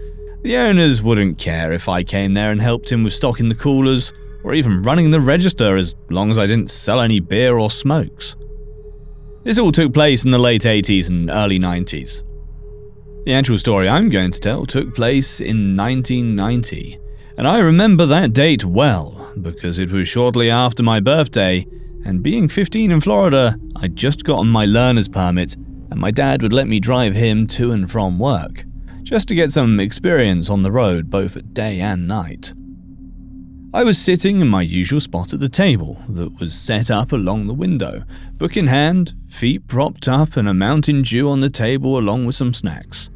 the 0.43 0.57
owners 0.57 1.03
wouldn't 1.03 1.39
care 1.39 1.73
if 1.73 1.89
I 1.89 2.03
came 2.03 2.33
there 2.33 2.51
and 2.51 2.61
helped 2.61 2.91
him 2.91 3.03
with 3.03 3.15
stocking 3.15 3.49
the 3.49 3.55
coolers 3.55 4.13
or 4.43 4.55
even 4.55 4.83
running 4.83 5.11
the 5.11 5.21
register 5.21 5.77
as 5.77 5.95
long 6.09 6.31
as 6.31 6.39
I 6.39 6.47
didn't 6.47 6.71
sell 6.71 7.01
any 7.01 7.21
beer 7.21 7.59
or 7.59 7.71
smokes. 7.71 8.37
This 9.43 9.59
all 9.59 9.73
took 9.73 9.93
place 9.93 10.25
in 10.25 10.31
the 10.31 10.39
late 10.39 10.63
80s 10.63 11.09
and 11.09 11.31
early 11.31 11.59
90s. 11.59 12.23
The 13.25 13.35
actual 13.35 13.59
story 13.59 13.89
I'm 13.89 14.09
going 14.09 14.31
to 14.33 14.41
tell 14.41 14.67
took 14.67 14.95
place 14.95 15.41
in 15.41 15.77
1990, 15.77 16.99
and 17.37 17.47
I 17.47 17.59
remember 17.59 18.07
that 18.07 18.33
date 18.33 18.65
well 18.65 19.31
because 19.41 19.79
it 19.79 19.91
was 19.91 20.09
shortly 20.09 20.51
after 20.51 20.83
my 20.83 21.01
birthday, 21.01 21.67
and 22.05 22.23
being 22.23 22.49
15 22.49 22.91
in 22.91 23.01
Florida, 23.01 23.57
I'd 23.77 23.97
just 23.97 24.25
gotten 24.25 24.49
my 24.49 24.65
learner's 24.65 25.09
permit, 25.09 25.57
and 25.91 26.01
my 26.01 26.11
dad 26.11 26.43
would 26.43 26.53
let 26.53 26.69
me 26.69 26.81
drive 26.81 27.15
him 27.15 27.47
to 27.47 27.73
and 27.73 27.91
from 27.91 28.19
work, 28.19 28.65
just 29.03 29.29
to 29.29 29.35
get 29.35 29.53
some 29.53 29.81
experience 29.81 30.49
on 30.49 30.63
the 30.63 30.73
road 30.73 31.11
both 31.11 31.37
at 31.37 31.55
day 31.55 31.81
and 31.81 32.07
night. 32.07 32.53
I 33.73 33.85
was 33.85 33.99
sitting 33.99 34.41
in 34.41 34.49
my 34.49 34.63
usual 34.63 34.99
spot 34.99 35.33
at 35.33 35.39
the 35.39 35.49
table 35.49 36.03
that 36.09 36.41
was 36.41 36.57
set 36.57 36.91
up 36.91 37.13
along 37.13 37.47
the 37.47 37.55
window, 37.55 38.03
book 38.33 38.57
in 38.57 38.67
hand, 38.67 39.15
feet 39.29 39.69
propped 39.69 40.09
up, 40.09 40.37
and 40.37 40.49
a 40.49 40.55
Mountain 40.55 41.03
Dew 41.03 41.29
on 41.29 41.39
the 41.39 41.51
table 41.51 41.97
along 41.97 42.27
with 42.27 42.35
some 42.35 42.53
snacks. 42.53 43.11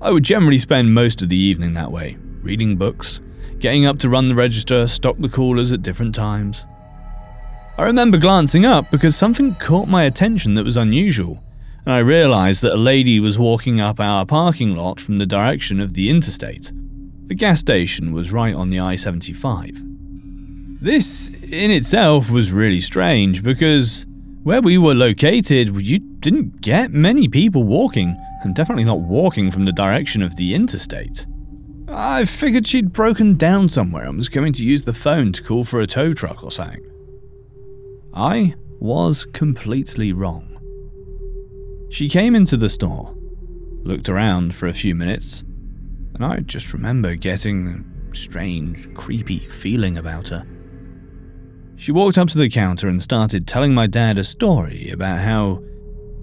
I 0.00 0.10
would 0.10 0.24
generally 0.24 0.58
spend 0.58 0.92
most 0.92 1.22
of 1.22 1.28
the 1.28 1.36
evening 1.36 1.74
that 1.74 1.92
way, 1.92 2.18
reading 2.42 2.76
books, 2.76 3.20
getting 3.60 3.86
up 3.86 4.00
to 4.00 4.08
run 4.08 4.28
the 4.28 4.34
register, 4.34 4.88
stock 4.88 5.18
the 5.18 5.28
coolers 5.28 5.70
at 5.70 5.82
different 5.82 6.16
times. 6.16 6.66
I 7.78 7.84
remember 7.84 8.18
glancing 8.18 8.64
up 8.64 8.90
because 8.90 9.14
something 9.14 9.54
caught 9.54 9.86
my 9.86 10.02
attention 10.02 10.54
that 10.54 10.64
was 10.64 10.76
unusual, 10.76 11.44
and 11.86 11.94
I 11.94 11.98
realized 11.98 12.62
that 12.62 12.74
a 12.74 12.76
lady 12.76 13.20
was 13.20 13.38
walking 13.38 13.80
up 13.80 14.00
our 14.00 14.26
parking 14.26 14.74
lot 14.74 15.00
from 15.00 15.18
the 15.18 15.26
direction 15.26 15.78
of 15.80 15.94
the 15.94 16.10
interstate. 16.10 16.72
The 17.28 17.36
gas 17.36 17.60
station 17.60 18.12
was 18.12 18.32
right 18.32 18.54
on 18.54 18.70
the 18.70 18.80
I 18.80 18.96
75. 18.96 19.80
This, 20.82 21.42
in 21.44 21.70
itself, 21.70 22.28
was 22.28 22.50
really 22.50 22.80
strange 22.80 23.44
because 23.44 24.04
where 24.42 24.60
we 24.60 24.76
were 24.78 24.94
located, 24.94 25.80
you 25.80 26.00
didn't 26.00 26.60
get 26.60 26.90
many 26.90 27.28
people 27.28 27.62
walking 27.62 28.16
and 28.42 28.54
definitely 28.54 28.84
not 28.84 29.00
walking 29.00 29.52
from 29.52 29.64
the 29.64 29.72
direction 29.72 30.22
of 30.22 30.36
the 30.36 30.54
interstate. 30.54 31.24
I 31.88 32.24
figured 32.24 32.66
she'd 32.66 32.92
broken 32.92 33.36
down 33.36 33.68
somewhere 33.68 34.06
and 34.06 34.16
was 34.16 34.28
going 34.28 34.52
to 34.54 34.64
use 34.64 34.82
the 34.82 34.92
phone 34.92 35.32
to 35.32 35.42
call 35.42 35.62
for 35.62 35.80
a 35.80 35.86
tow 35.86 36.12
truck 36.12 36.42
or 36.42 36.50
something. 36.50 36.84
I 38.12 38.54
was 38.80 39.24
completely 39.24 40.12
wrong. 40.12 40.55
She 41.88 42.08
came 42.08 42.34
into 42.34 42.56
the 42.56 42.68
store, 42.68 43.14
looked 43.82 44.08
around 44.08 44.54
for 44.54 44.66
a 44.66 44.74
few 44.74 44.94
minutes, 44.94 45.44
and 46.14 46.24
I 46.24 46.40
just 46.40 46.72
remember 46.72 47.14
getting 47.14 47.68
a 48.10 48.14
strange, 48.14 48.92
creepy 48.94 49.38
feeling 49.38 49.96
about 49.96 50.28
her. 50.28 50.44
She 51.76 51.92
walked 51.92 52.18
up 52.18 52.28
to 52.28 52.38
the 52.38 52.48
counter 52.48 52.88
and 52.88 53.02
started 53.02 53.46
telling 53.46 53.72
my 53.74 53.86
dad 53.86 54.18
a 54.18 54.24
story 54.24 54.90
about 54.90 55.18
how 55.20 55.62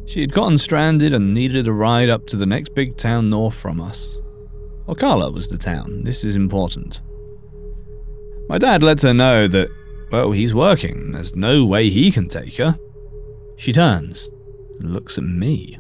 she 0.06 0.20
had 0.20 0.34
gotten 0.34 0.58
stranded 0.58 1.14
and 1.14 1.34
needed 1.34 1.68
a 1.68 1.72
ride 1.72 2.10
up 2.10 2.28
to 2.28 2.38
the 2.38 2.46
next 2.46 2.76
big 2.76 2.98
town 2.98 3.30
north 3.30 3.56
from 3.56 3.80
us. 3.80 4.18
Ocala 4.88 5.34
was 5.34 5.48
the 5.48 5.58
town, 5.58 6.04
this 6.04 6.26
is 6.26 6.36
important. 6.36 7.02
My 8.50 8.58
dad 8.58 8.84
lets 8.84 9.04
her 9.04 9.14
know 9.14 9.48
that, 9.48 9.70
well, 10.12 10.32
he's 10.32 10.54
working, 10.54 11.14
there's 11.14 11.36
no 11.36 11.64
way 11.64 11.90
he 11.90 12.12
can 12.12 12.28
take 12.28 12.58
her. 12.58 12.78
She 13.56 13.72
turns 13.72 14.30
and 14.80 14.94
looks 14.94 15.18
at 15.18 15.24
me. 15.24 15.78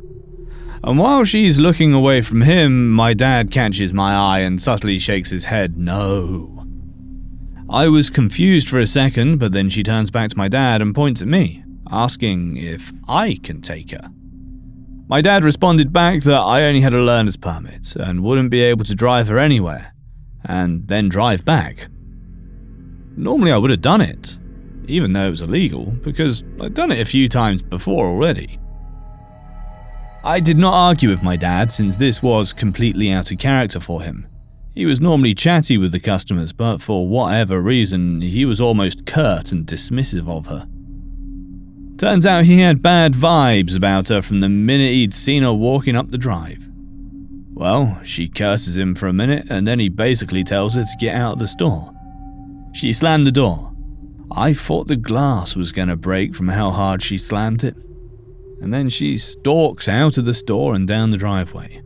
And 0.83 0.99
while 0.99 1.23
she's 1.23 1.59
looking 1.59 1.93
away 1.93 2.21
from 2.21 2.41
him, 2.41 2.91
my 2.91 3.13
dad 3.13 3.51
catches 3.51 3.93
my 3.93 4.13
eye 4.13 4.39
and 4.39 4.61
subtly 4.61 4.99
shakes 4.99 5.29
his 5.29 5.45
head 5.45 5.77
no. 5.77 6.65
I 7.69 7.87
was 7.87 8.09
confused 8.09 8.69
for 8.69 8.79
a 8.79 8.85
second, 8.85 9.37
but 9.39 9.53
then 9.53 9.69
she 9.69 9.83
turns 9.83 10.11
back 10.11 10.29
to 10.29 10.37
my 10.37 10.47
dad 10.47 10.81
and 10.81 10.93
points 10.93 11.21
at 11.21 11.27
me 11.27 11.63
asking 11.93 12.57
if 12.57 12.91
I 13.07 13.39
can 13.43 13.61
take 13.61 13.91
her. 13.91 14.09
My 15.07 15.21
dad 15.21 15.43
responded 15.43 15.93
back 15.93 16.23
that 16.23 16.39
I 16.39 16.63
only 16.63 16.81
had 16.81 16.93
a 16.93 17.01
learner's 17.01 17.37
permit 17.37 17.95
and 17.95 18.23
wouldn't 18.23 18.49
be 18.49 18.61
able 18.61 18.85
to 18.85 18.95
drive 18.95 19.27
her 19.27 19.37
anywhere, 19.37 19.93
and 20.43 20.87
then 20.87 21.09
drive 21.09 21.45
back. 21.45 21.87
Normally, 23.15 23.51
I 23.51 23.57
would 23.57 23.69
have 23.69 23.81
done 23.81 24.01
it, 24.01 24.37
even 24.87 25.13
though 25.13 25.27
it 25.27 25.31
was 25.31 25.41
illegal, 25.41 25.85
because 26.01 26.43
I'd 26.59 26.73
done 26.73 26.91
it 26.91 26.99
a 26.99 27.05
few 27.05 27.29
times 27.29 27.61
before 27.61 28.07
already. 28.07 28.59
I 30.25 30.39
did 30.39 30.57
not 30.57 30.73
argue 30.73 31.09
with 31.09 31.21
my 31.21 31.35
dad 31.35 31.69
since 31.69 31.97
this 31.97 32.23
was 32.23 32.53
completely 32.53 33.11
out 33.11 33.29
of 33.29 33.39
character 33.39 33.81
for 33.81 34.01
him. 34.01 34.25
He 34.73 34.85
was 34.85 35.01
normally 35.01 35.35
chatty 35.35 35.77
with 35.77 35.91
the 35.91 35.99
customers, 35.99 36.53
but 36.53 36.81
for 36.81 37.09
whatever 37.09 37.61
reason, 37.61 38.21
he 38.21 38.45
was 38.45 38.61
almost 38.61 39.05
curt 39.05 39.51
and 39.51 39.67
dismissive 39.67 40.29
of 40.29 40.45
her. 40.45 40.65
Turns 41.97 42.25
out 42.25 42.45
he 42.45 42.59
had 42.59 42.81
bad 42.81 43.13
vibes 43.13 43.75
about 43.75 44.07
her 44.07 44.21
from 44.21 44.39
the 44.39 44.47
minute 44.47 44.93
he'd 44.93 45.13
seen 45.13 45.43
her 45.43 45.53
walking 45.53 45.97
up 45.97 46.09
the 46.09 46.17
drive. 46.17 46.69
Well, 47.53 47.99
she 48.03 48.29
curses 48.29 48.77
him 48.77 48.95
for 48.95 49.07
a 49.07 49.13
minute 49.13 49.47
and 49.49 49.67
then 49.67 49.79
he 49.79 49.89
basically 49.89 50.45
tells 50.45 50.75
her 50.75 50.83
to 50.83 50.97
get 50.99 51.15
out 51.15 51.33
of 51.33 51.39
the 51.39 51.47
store. 51.49 51.93
She 52.73 52.93
slammed 52.93 53.27
the 53.27 53.31
door. 53.31 53.73
I 54.31 54.53
thought 54.53 54.87
the 54.87 54.95
glass 54.95 55.57
was 55.57 55.73
going 55.73 55.89
to 55.89 55.97
break 55.97 56.33
from 56.33 56.47
how 56.47 56.71
hard 56.71 57.03
she 57.03 57.17
slammed 57.17 57.63
it. 57.63 57.75
And 58.61 58.73
then 58.73 58.89
she 58.89 59.17
stalks 59.17 59.87
out 59.87 60.17
of 60.17 60.25
the 60.25 60.33
store 60.33 60.73
and 60.73 60.87
down 60.87 61.11
the 61.11 61.17
driveway. 61.17 61.81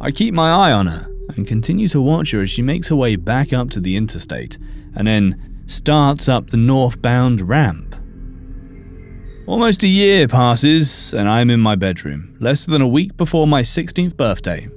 I 0.00 0.10
keep 0.10 0.32
my 0.32 0.50
eye 0.50 0.72
on 0.72 0.86
her 0.86 1.08
and 1.36 1.46
continue 1.46 1.88
to 1.88 2.00
watch 2.00 2.30
her 2.30 2.42
as 2.42 2.50
she 2.50 2.62
makes 2.62 2.88
her 2.88 2.96
way 2.96 3.16
back 3.16 3.52
up 3.52 3.70
to 3.70 3.80
the 3.80 3.96
interstate 3.96 4.58
and 4.94 5.06
then 5.06 5.62
starts 5.66 6.28
up 6.28 6.50
the 6.50 6.56
northbound 6.56 7.48
ramp. 7.48 7.96
Almost 9.46 9.82
a 9.82 9.88
year 9.88 10.28
passes 10.28 11.12
and 11.12 11.28
I'm 11.28 11.50
in 11.50 11.60
my 11.60 11.74
bedroom, 11.74 12.36
less 12.40 12.66
than 12.66 12.82
a 12.82 12.88
week 12.88 13.16
before 13.16 13.46
my 13.46 13.62
16th 13.62 14.16
birthday. 14.16 14.68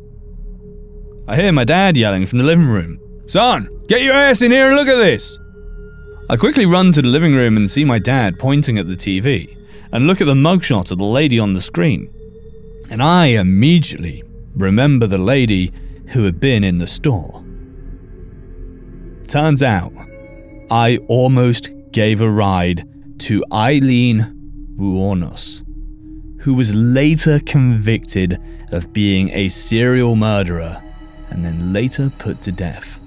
I 1.28 1.36
hear 1.36 1.52
my 1.52 1.66
dad 1.66 1.98
yelling 1.98 2.26
from 2.26 2.40
the 2.40 2.46
living 2.46 2.68
room 2.68 3.00
Son, 3.28 3.70
get 3.88 4.02
your 4.02 4.14
ass 4.14 4.42
in 4.42 4.52
here 4.52 4.68
and 4.68 4.76
look 4.76 4.88
at 4.88 4.98
this! 4.98 5.40
I 6.30 6.36
quickly 6.36 6.66
run 6.66 6.92
to 6.94 7.02
the 7.02 7.08
living 7.08 7.36
room 7.36 7.56
and 7.56 7.70
see 7.70 7.86
my 7.86 8.00
dad 8.00 8.40
pointing 8.40 8.78
at 8.78 8.88
the 8.88 8.96
TV 8.96 9.58
and 9.92 10.08
look 10.08 10.22
at 10.22 10.28
the 10.28 10.34
mugshot 10.34 10.92
of 10.92 10.98
the 10.98 11.04
lady 11.04 11.40
on 11.40 11.54
the 11.54 11.62
screen. 11.62 12.10
And 12.90 13.02
I 13.02 13.28
immediately 13.28 14.24
remember 14.56 15.08
the 15.08 15.18
lady 15.18 15.72
who 16.10 16.24
had 16.24 16.40
been 16.40 16.64
in 16.64 16.78
the 16.78 16.88
store. 16.88 17.44
Turns 19.28 19.64
out, 19.64 19.94
I 20.70 20.98
almost 21.08 21.70
gave 21.92 22.22
a 22.22 22.30
ride 22.30 22.88
to 23.20 23.44
Aileen 23.52 24.76
Wuornos, 24.78 25.64
who 26.42 26.54
was 26.54 26.76
later 26.76 27.40
convicted 27.46 28.42
of 28.72 28.94
being 28.94 29.30
a 29.30 29.50
serial 29.50 30.16
murderer 30.16 30.82
and 31.30 31.46
then 31.46 31.72
later 31.72 32.12
put 32.18 32.42
to 32.42 32.52
death. 32.52 33.00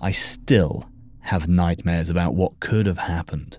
I 0.00 0.12
still 0.12 0.88
have 1.20 1.48
nightmares 1.48 2.10
about 2.10 2.34
what 2.34 2.60
could 2.60 2.86
have 2.86 2.98
happened. 2.98 3.58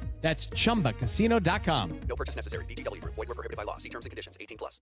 That's 0.21 0.47
chumbacasino.com. 0.47 1.99
No 2.07 2.15
purchase 2.15 2.35
necessary. 2.35 2.65
VGW 2.65 3.01
Group. 3.01 3.15
Void 3.15 3.27
were 3.29 3.35
prohibited 3.35 3.57
by 3.57 3.63
law. 3.63 3.77
See 3.77 3.89
terms 3.89 4.05
and 4.05 4.11
conditions. 4.11 4.37
18 4.39 4.57
plus. 4.57 4.79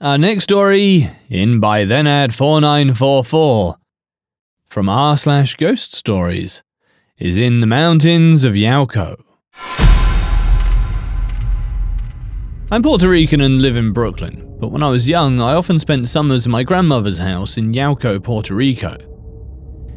Our 0.00 0.16
next 0.16 0.44
story, 0.44 1.10
in 1.28 1.58
by 1.58 1.84
then 1.84 2.06
ad 2.06 2.32
4944, 2.32 3.76
from 4.68 4.88
r 4.88 5.18
slash 5.18 5.56
ghost 5.56 5.92
stories, 5.92 6.62
is 7.18 7.36
in 7.36 7.60
the 7.60 7.66
mountains 7.66 8.44
of 8.44 8.54
Yauco. 8.54 9.16
I'm 12.70 12.82
Puerto 12.82 13.08
Rican 13.08 13.40
and 13.40 13.60
live 13.60 13.74
in 13.74 13.92
Brooklyn, 13.92 14.56
but 14.60 14.68
when 14.68 14.84
I 14.84 14.90
was 14.90 15.08
young, 15.08 15.40
I 15.40 15.54
often 15.54 15.80
spent 15.80 16.06
summers 16.06 16.46
in 16.46 16.52
my 16.52 16.62
grandmother's 16.62 17.18
house 17.18 17.56
in 17.56 17.72
Yauco, 17.72 18.22
Puerto 18.22 18.54
Rico. 18.54 18.96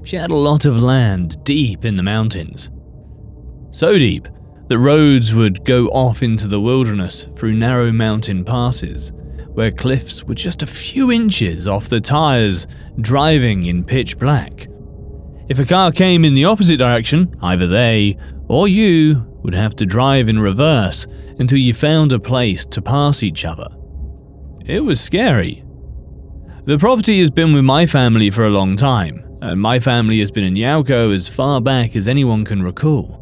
She 0.04 0.16
had 0.16 0.32
a 0.32 0.36
lot 0.36 0.66
of 0.66 0.82
land 0.82 1.44
deep 1.44 1.86
in 1.86 1.96
the 1.96 2.02
mountains. 2.02 2.72
So 3.72 3.98
deep 3.98 4.28
that 4.68 4.78
roads 4.78 5.34
would 5.34 5.66
go 5.66 5.88
off 5.88 6.24
into 6.24 6.48
the 6.48 6.62
wilderness 6.62 7.28
through 7.36 7.54
narrow 7.54 7.92
mountain 7.92 8.46
passes, 8.46 9.12
where 9.54 9.72
cliffs 9.72 10.24
were 10.24 10.36
just 10.36 10.62
a 10.62 10.68
few 10.68 11.12
inches 11.12 11.68
off 11.68 11.90
the 11.90 12.00
tires, 12.00 12.68
driving 13.00 13.66
in 13.66 13.84
pitch 13.84 14.18
black. 14.18 14.68
If 15.50 15.60
a 15.60 15.66
car 15.66 15.92
came 15.92 16.24
in 16.24 16.34
the 16.34 16.46
opposite 16.46 16.78
direction, 16.78 17.36
either 17.42 17.68
they 17.68 18.18
or 18.48 18.68
you 18.68 19.28
would 19.44 19.54
have 19.54 19.76
to 19.78 19.86
drive 19.86 20.30
in 20.30 20.40
reverse 20.40 21.08
until 21.40 21.58
you 21.58 21.74
found 21.74 22.14
a 22.14 22.20
place 22.20 22.66
to 22.66 22.82
pass 22.82 23.24
each 23.24 23.44
other. 23.44 23.68
It 24.66 24.82
was 24.82 25.02
scary. 25.02 25.66
The 26.66 26.78
property 26.78 27.20
has 27.20 27.32
been 27.32 27.54
with 27.54 27.66
my 27.66 27.86
family 27.86 28.30
for 28.30 28.46
a 28.46 28.50
long 28.50 28.78
time, 28.78 29.38
and 29.42 29.60
my 29.60 29.80
family 29.80 30.20
has 30.20 30.32
been 30.32 30.44
in 30.44 30.54
Yauco 30.54 31.14
as 31.14 31.28
far 31.28 31.60
back 31.60 31.96
as 31.96 32.08
anyone 32.08 32.46
can 32.46 32.62
recall. 32.62 33.21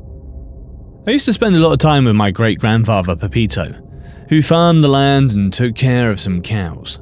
I 1.07 1.11
used 1.11 1.25
to 1.25 1.33
spend 1.33 1.55
a 1.55 1.59
lot 1.59 1.71
of 1.71 1.79
time 1.79 2.05
with 2.05 2.15
my 2.15 2.29
great 2.29 2.59
grandfather 2.59 3.15
Pepito, 3.15 3.71
who 4.27 4.41
farmed 4.41 4.83
the 4.83 4.89
land 4.89 5.31
and 5.31 5.51
took 5.51 5.73
care 5.73 6.11
of 6.11 6.19
some 6.19 6.41
cows. 6.41 6.99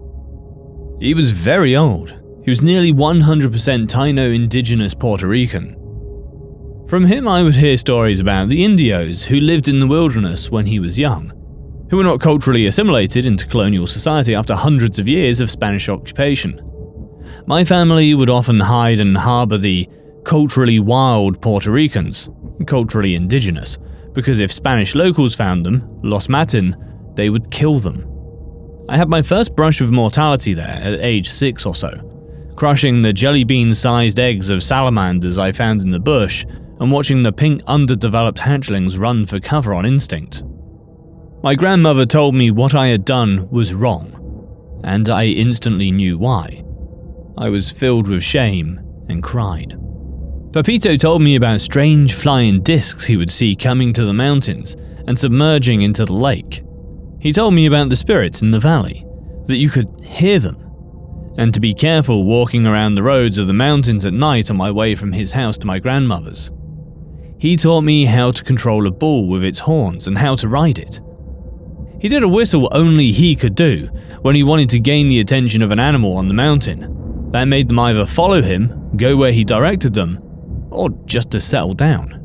He 1.00 1.16
was 1.16 1.32
very 1.32 1.76
old. 1.76 2.16
He 2.44 2.52
was 2.52 2.62
nearly 2.62 2.94
100% 2.94 3.88
Taino 3.88 4.34
indigenous 4.34 4.94
Puerto 4.94 5.28
Rican. 5.28 5.76
From 6.88 7.06
him, 7.08 7.28
I 7.28 7.42
would 7.42 7.56
hear 7.56 7.76
stories 7.76 8.20
about 8.20 8.50
the 8.50 8.64
Indios 8.64 9.24
who 9.24 9.40
lived 9.40 9.68
in 9.68 9.80
the 9.80 9.88
wilderness 9.88 10.52
when 10.52 10.68
he 10.68 10.80
was 10.80 11.00
young, 11.00 11.34
who 11.90 11.98
were 11.98 12.04
not 12.04 12.22
culturally 12.22 12.68
assimilated 12.68 13.26
into 13.26 13.48
colonial 13.48 13.88
society 13.88 14.36
after 14.36 14.54
hundreds 14.54 15.00
of 15.00 15.08
years 15.08 15.40
of 15.40 15.52
Spanish 15.52 15.90
occupation. 15.90 16.62
My 17.48 17.66
family 17.66 18.14
would 18.14 18.30
often 18.30 18.60
hide 18.60 19.00
and 19.00 19.18
harbor 19.18 19.58
the 19.58 19.90
culturally 20.24 20.80
wild 20.80 21.42
Puerto 21.42 21.72
Ricans, 21.72 22.30
culturally 22.68 23.16
indigenous, 23.16 23.78
because 24.18 24.40
if 24.40 24.52
Spanish 24.52 24.96
locals 24.96 25.36
found 25.36 25.64
them, 25.64 25.88
Los 26.02 26.28
Matin, 26.28 26.76
they 27.14 27.30
would 27.30 27.52
kill 27.52 27.78
them. 27.78 28.04
I 28.90 28.98
had 28.98 29.10
my 29.10 29.22
first 29.22 29.56
brush 29.56 29.80
with 29.80 29.92
mortality 29.92 30.56
there 30.56 30.66
at 30.82 31.00
age 31.02 31.30
6 31.30 31.68
or 31.68 31.76
so, 31.76 31.92
crushing 32.56 33.04
the 33.04 33.14
jelly 33.14 33.44
bean 33.44 33.76
sized 33.76 34.20
eggs 34.20 34.50
of 34.50 34.64
salamanders 34.64 35.38
I 35.38 35.52
found 35.52 35.84
in 35.84 35.92
the 35.92 36.00
bush 36.00 36.48
and 36.80 36.92
watching 36.92 37.22
the 37.22 37.32
pink 37.32 37.62
underdeveloped 37.68 38.40
hatchlings 38.40 38.98
run 38.98 39.28
for 39.28 39.40
cover 39.40 39.76
on 39.76 39.86
instinct. 39.86 40.42
My 41.44 41.54
grandmother 41.54 42.08
told 42.08 42.34
me 42.34 42.50
what 42.50 42.74
I 42.74 42.88
had 42.88 43.06
done 43.06 43.48
was 43.52 43.76
wrong, 43.76 44.82
and 44.84 45.12
I 45.12 45.26
instantly 45.26 45.92
knew 45.92 46.18
why. 46.18 46.64
I 47.38 47.50
was 47.50 47.72
filled 47.72 48.08
with 48.08 48.24
shame 48.24 48.80
and 49.08 49.22
cried. 49.22 49.78
Pepito 50.54 50.96
told 50.96 51.22
me 51.22 51.36
about 51.36 51.60
strange 51.60 52.14
flying 52.14 52.62
discs 52.62 53.06
he 53.06 53.18
would 53.18 53.30
see 53.30 53.56
coming 53.56 53.92
to 53.94 54.06
the 54.06 54.14
mountains 54.14 54.76
and 55.06 55.20
submerging 55.20 55.82
into 55.82 56.06
the 56.06 56.14
lake. 56.14 56.64
He 57.20 57.34
told 57.34 57.54
me 57.54 57.66
about 57.66 57.90
the 57.90 57.98
spirits 57.98 58.42
in 58.42 58.52
the 58.52 58.60
valley, 58.60 59.06
that 59.48 59.58
you 59.58 59.70
could 59.70 59.90
hear 60.02 60.40
them, 60.40 60.58
and 61.38 61.54
to 61.54 61.60
be 61.60 61.74
careful 61.74 62.24
walking 62.24 62.66
around 62.66 62.96
the 62.96 63.04
roads 63.04 63.38
of 63.38 63.48
the 63.48 63.54
mountains 63.54 64.06
at 64.06 64.14
night 64.14 64.50
on 64.50 64.56
my 64.56 64.72
way 64.72 64.96
from 64.96 65.12
his 65.12 65.34
house 65.34 65.58
to 65.60 65.68
my 65.68 65.80
grandmother's. 65.80 66.50
He 67.40 67.58
taught 67.58 67.82
me 67.82 68.06
how 68.06 68.32
to 68.32 68.44
control 68.44 68.88
a 68.88 68.92
bull 68.92 69.28
with 69.28 69.44
its 69.44 69.60
horns 69.60 70.08
and 70.08 70.18
how 70.18 70.36
to 70.36 70.48
ride 70.48 70.80
it. 70.80 71.02
He 72.00 72.08
did 72.08 72.24
a 72.24 72.28
whistle 72.28 72.70
only 72.72 73.12
he 73.12 73.36
could 73.36 73.54
do 73.54 73.88
when 74.22 74.36
he 74.36 74.44
wanted 74.44 74.70
to 74.70 74.80
gain 74.80 75.10
the 75.10 75.20
attention 75.20 75.62
of 75.62 75.72
an 75.72 75.80
animal 75.80 76.16
on 76.16 76.30
the 76.30 76.34
mountain. 76.34 77.30
That 77.32 77.46
made 77.46 77.68
them 77.68 77.80
either 77.80 78.06
follow 78.06 78.42
him, 78.42 78.92
go 78.96 79.18
where 79.18 79.32
he 79.32 79.44
directed 79.44 79.94
them, 79.94 80.24
or 80.78 80.90
just 81.06 81.32
to 81.32 81.40
settle 81.40 81.74
down. 81.74 82.24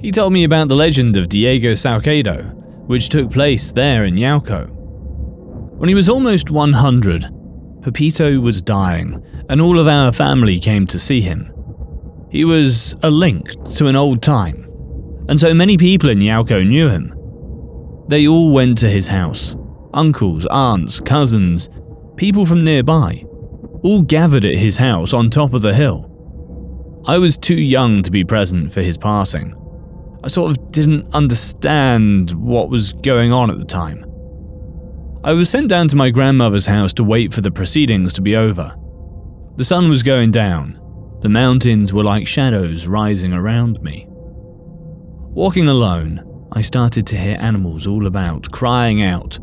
He 0.00 0.10
told 0.10 0.32
me 0.32 0.44
about 0.44 0.68
the 0.68 0.74
legend 0.74 1.16
of 1.16 1.28
Diego 1.28 1.74
Salcedo, 1.74 2.42
which 2.86 3.08
took 3.08 3.30
place 3.30 3.72
there 3.72 4.04
in 4.04 4.14
Yauco. 4.14 4.68
When 4.70 5.88
he 5.88 5.94
was 5.94 6.08
almost 6.08 6.50
100, 6.50 7.82
Pepito 7.82 8.40
was 8.40 8.62
dying, 8.62 9.24
and 9.48 9.60
all 9.60 9.78
of 9.78 9.86
our 9.86 10.12
family 10.12 10.60
came 10.60 10.86
to 10.88 10.98
see 10.98 11.20
him. 11.20 11.52
He 12.30 12.44
was 12.44 12.94
a 13.02 13.10
link 13.10 13.50
to 13.74 13.86
an 13.86 13.96
old 13.96 14.22
time, 14.22 14.68
and 15.28 15.40
so 15.40 15.54
many 15.54 15.76
people 15.76 16.10
in 16.10 16.18
Yauco 16.18 16.66
knew 16.66 16.88
him. 16.88 17.14
They 18.08 18.26
all 18.26 18.52
went 18.52 18.78
to 18.78 18.90
his 18.90 19.08
house 19.08 19.56
uncles, 19.92 20.46
aunts, 20.46 21.00
cousins, 21.00 21.68
people 22.16 22.46
from 22.46 22.64
nearby, 22.64 23.24
all 23.82 24.02
gathered 24.02 24.44
at 24.44 24.54
his 24.54 24.78
house 24.78 25.12
on 25.12 25.30
top 25.30 25.52
of 25.52 25.62
the 25.62 25.74
hill. 25.74 26.09
I 27.06 27.16
was 27.16 27.38
too 27.38 27.60
young 27.60 28.02
to 28.02 28.10
be 28.10 28.24
present 28.24 28.72
for 28.72 28.82
his 28.82 28.98
passing. 28.98 29.56
I 30.22 30.28
sort 30.28 30.50
of 30.50 30.70
didn't 30.70 31.14
understand 31.14 32.32
what 32.32 32.68
was 32.68 32.92
going 32.92 33.32
on 33.32 33.50
at 33.50 33.58
the 33.58 33.64
time. 33.64 34.04
I 35.24 35.32
was 35.32 35.48
sent 35.48 35.68
down 35.68 35.88
to 35.88 35.96
my 35.96 36.10
grandmother's 36.10 36.66
house 36.66 36.92
to 36.94 37.04
wait 37.04 37.32
for 37.32 37.40
the 37.40 37.50
proceedings 37.50 38.12
to 38.14 38.22
be 38.22 38.36
over. 38.36 38.74
The 39.56 39.64
sun 39.64 39.88
was 39.88 40.02
going 40.02 40.30
down. 40.30 40.78
The 41.20 41.28
mountains 41.30 41.92
were 41.92 42.04
like 42.04 42.26
shadows 42.26 42.86
rising 42.86 43.32
around 43.32 43.82
me. 43.82 44.06
Walking 44.08 45.68
alone, 45.68 46.48
I 46.52 46.60
started 46.60 47.06
to 47.08 47.16
hear 47.16 47.36
animals 47.40 47.86
all 47.86 48.06
about, 48.06 48.50
crying 48.50 49.02
out. 49.02 49.38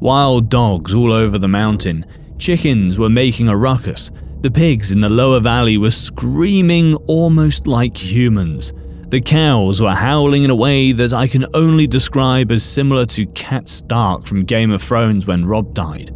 Wild 0.00 0.48
dogs 0.48 0.94
all 0.94 1.12
over 1.12 1.38
the 1.38 1.48
mountain. 1.48 2.06
Chickens 2.38 2.98
were 2.98 3.10
making 3.10 3.48
a 3.48 3.56
ruckus, 3.56 4.10
the 4.42 4.50
pigs 4.50 4.90
in 4.90 5.00
the 5.00 5.08
lower 5.08 5.40
valley 5.40 5.76
were 5.76 5.90
screaming 5.90 6.94
almost 7.06 7.66
like 7.66 7.96
humans. 7.96 8.72
The 9.08 9.20
cows 9.20 9.82
were 9.82 9.92
howling 9.94 10.44
in 10.44 10.50
a 10.50 10.54
way 10.54 10.92
that 10.92 11.12
I 11.12 11.26
can 11.26 11.44
only 11.52 11.86
describe 11.86 12.50
as 12.50 12.62
similar 12.62 13.04
to 13.06 13.26
Cat 13.26 13.68
Stark 13.68 14.26
from 14.26 14.44
Game 14.44 14.70
of 14.70 14.82
Thrones 14.82 15.26
when 15.26 15.44
Robb 15.44 15.74
died. 15.74 16.10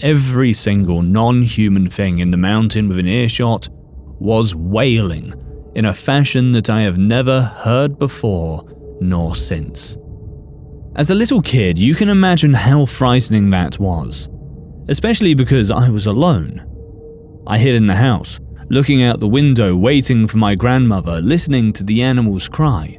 Every 0.00 0.52
single 0.52 1.02
non 1.02 1.42
human 1.42 1.88
thing 1.88 2.20
in 2.20 2.30
the 2.30 2.36
mountain 2.36 2.88
within 2.88 3.08
earshot 3.08 3.68
was 4.20 4.54
wailing 4.54 5.34
in 5.74 5.86
a 5.86 5.94
fashion 5.94 6.52
that 6.52 6.70
I 6.70 6.82
have 6.82 6.98
never 6.98 7.40
heard 7.42 7.98
before 7.98 8.64
nor 9.00 9.34
since. 9.34 9.96
As 10.94 11.10
a 11.10 11.14
little 11.14 11.42
kid, 11.42 11.78
you 11.78 11.94
can 11.94 12.08
imagine 12.10 12.54
how 12.54 12.84
frightening 12.84 13.50
that 13.50 13.78
was, 13.78 14.28
especially 14.88 15.34
because 15.34 15.70
I 15.70 15.88
was 15.88 16.06
alone. 16.06 16.67
I 17.48 17.56
hid 17.56 17.74
in 17.74 17.86
the 17.86 17.94
house, 17.94 18.40
looking 18.68 19.02
out 19.02 19.20
the 19.20 19.26
window, 19.26 19.74
waiting 19.74 20.28
for 20.28 20.36
my 20.36 20.54
grandmother, 20.54 21.22
listening 21.22 21.72
to 21.72 21.82
the 21.82 22.02
animals 22.02 22.46
cry. 22.46 22.98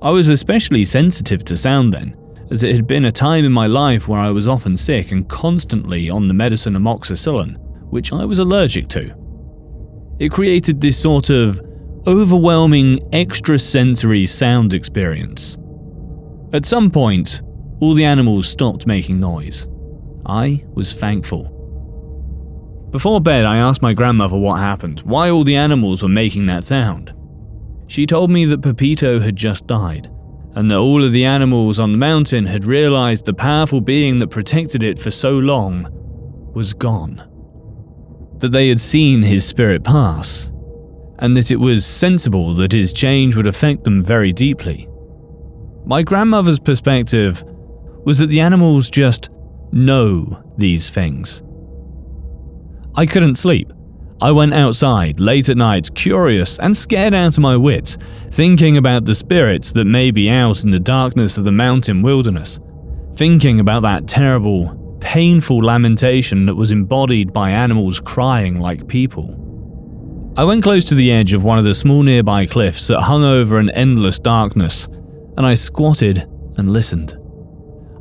I 0.00 0.10
was 0.10 0.28
especially 0.28 0.84
sensitive 0.84 1.42
to 1.46 1.56
sound 1.56 1.92
then, 1.92 2.16
as 2.52 2.62
it 2.62 2.76
had 2.76 2.86
been 2.86 3.06
a 3.06 3.10
time 3.10 3.44
in 3.44 3.50
my 3.50 3.66
life 3.66 4.06
where 4.06 4.20
I 4.20 4.30
was 4.30 4.46
often 4.46 4.76
sick 4.76 5.10
and 5.10 5.28
constantly 5.28 6.08
on 6.08 6.28
the 6.28 6.34
medicine 6.34 6.74
amoxicillin, 6.74 7.56
which 7.90 8.12
I 8.12 8.24
was 8.24 8.38
allergic 8.38 8.86
to. 8.90 9.12
It 10.20 10.30
created 10.30 10.80
this 10.80 10.96
sort 10.96 11.28
of 11.28 11.60
overwhelming 12.06 13.00
extrasensory 13.12 14.26
sound 14.26 14.74
experience. 14.74 15.58
At 16.52 16.66
some 16.66 16.88
point, 16.88 17.42
all 17.80 17.94
the 17.94 18.04
animals 18.04 18.46
stopped 18.48 18.86
making 18.86 19.18
noise. 19.18 19.66
I 20.24 20.64
was 20.72 20.94
thankful. 20.94 21.55
Before 22.96 23.20
bed, 23.20 23.44
I 23.44 23.58
asked 23.58 23.82
my 23.82 23.92
grandmother 23.92 24.38
what 24.38 24.58
happened, 24.58 25.00
why 25.00 25.28
all 25.28 25.44
the 25.44 25.54
animals 25.54 26.02
were 26.02 26.08
making 26.08 26.46
that 26.46 26.64
sound. 26.64 27.12
She 27.88 28.06
told 28.06 28.30
me 28.30 28.46
that 28.46 28.62
Pepito 28.62 29.20
had 29.20 29.36
just 29.36 29.66
died, 29.66 30.10
and 30.54 30.70
that 30.70 30.78
all 30.78 31.04
of 31.04 31.12
the 31.12 31.26
animals 31.26 31.78
on 31.78 31.92
the 31.92 31.98
mountain 31.98 32.46
had 32.46 32.64
realized 32.64 33.26
the 33.26 33.34
powerful 33.34 33.82
being 33.82 34.18
that 34.20 34.28
protected 34.28 34.82
it 34.82 34.98
for 34.98 35.10
so 35.10 35.38
long 35.38 35.88
was 36.54 36.72
gone. 36.72 37.16
That 38.38 38.52
they 38.52 38.70
had 38.70 38.80
seen 38.80 39.20
his 39.20 39.44
spirit 39.44 39.84
pass, 39.84 40.50
and 41.18 41.36
that 41.36 41.50
it 41.50 41.60
was 41.60 41.84
sensible 41.84 42.54
that 42.54 42.72
his 42.72 42.94
change 42.94 43.36
would 43.36 43.46
affect 43.46 43.84
them 43.84 44.02
very 44.02 44.32
deeply. 44.32 44.88
My 45.84 46.02
grandmother's 46.02 46.58
perspective 46.58 47.44
was 48.06 48.20
that 48.20 48.28
the 48.28 48.40
animals 48.40 48.88
just 48.88 49.28
know 49.70 50.42
these 50.56 50.88
things. 50.88 51.42
I 52.98 53.04
couldn't 53.04 53.34
sleep. 53.34 53.72
I 54.22 54.30
went 54.30 54.54
outside 54.54 55.20
late 55.20 55.50
at 55.50 55.58
night, 55.58 55.94
curious 55.94 56.58
and 56.58 56.74
scared 56.74 57.12
out 57.12 57.36
of 57.36 57.42
my 57.42 57.54
wits, 57.54 57.98
thinking 58.30 58.78
about 58.78 59.04
the 59.04 59.14
spirits 59.14 59.72
that 59.72 59.84
may 59.84 60.10
be 60.10 60.30
out 60.30 60.64
in 60.64 60.70
the 60.70 60.80
darkness 60.80 61.36
of 61.36 61.44
the 61.44 61.52
mountain 61.52 62.00
wilderness, 62.00 62.58
thinking 63.14 63.60
about 63.60 63.82
that 63.82 64.08
terrible, 64.08 64.98
painful 65.02 65.58
lamentation 65.58 66.46
that 66.46 66.54
was 66.54 66.70
embodied 66.70 67.34
by 67.34 67.50
animals 67.50 68.00
crying 68.00 68.58
like 68.58 68.88
people. 68.88 69.42
I 70.38 70.44
went 70.44 70.62
close 70.62 70.84
to 70.86 70.94
the 70.94 71.12
edge 71.12 71.34
of 71.34 71.44
one 71.44 71.58
of 71.58 71.64
the 71.64 71.74
small 71.74 72.02
nearby 72.02 72.46
cliffs 72.46 72.86
that 72.86 73.02
hung 73.02 73.24
over 73.24 73.58
an 73.58 73.68
endless 73.70 74.18
darkness, 74.18 74.86
and 75.36 75.44
I 75.44 75.52
squatted 75.52 76.26
and 76.56 76.72
listened. 76.72 77.18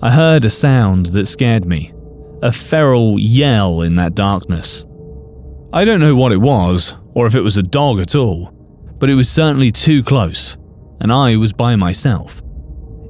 I 0.01 0.11
heard 0.11 0.45
a 0.45 0.49
sound 0.49 1.07
that 1.07 1.27
scared 1.27 1.65
me 1.65 1.91
a 2.45 2.51
feral 2.51 3.19
yell 3.19 3.81
in 3.81 3.95
that 3.95 4.13
darkness. 4.13 4.85
I 5.73 5.83
don't 5.83 5.99
know 5.99 6.15
what 6.15 6.31
it 6.31 6.37
was, 6.37 6.95
or 7.15 7.25
if 7.25 7.33
it 7.33 7.41
was 7.41 7.57
a 7.57 7.63
dog 7.63 7.99
at 7.99 8.13
all, 8.13 8.51
but 8.99 9.09
it 9.09 9.15
was 9.15 9.27
certainly 9.27 9.71
too 9.71 10.03
close, 10.03 10.55
and 11.01 11.11
I 11.11 11.37
was 11.37 11.53
by 11.53 11.75
myself. 11.75 12.43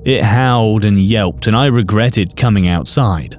It 0.06 0.24
howled 0.24 0.86
and 0.86 0.98
yelped, 0.98 1.48
and 1.48 1.56
I 1.56 1.66
regretted 1.66 2.38
coming 2.38 2.66
outside. 2.66 3.38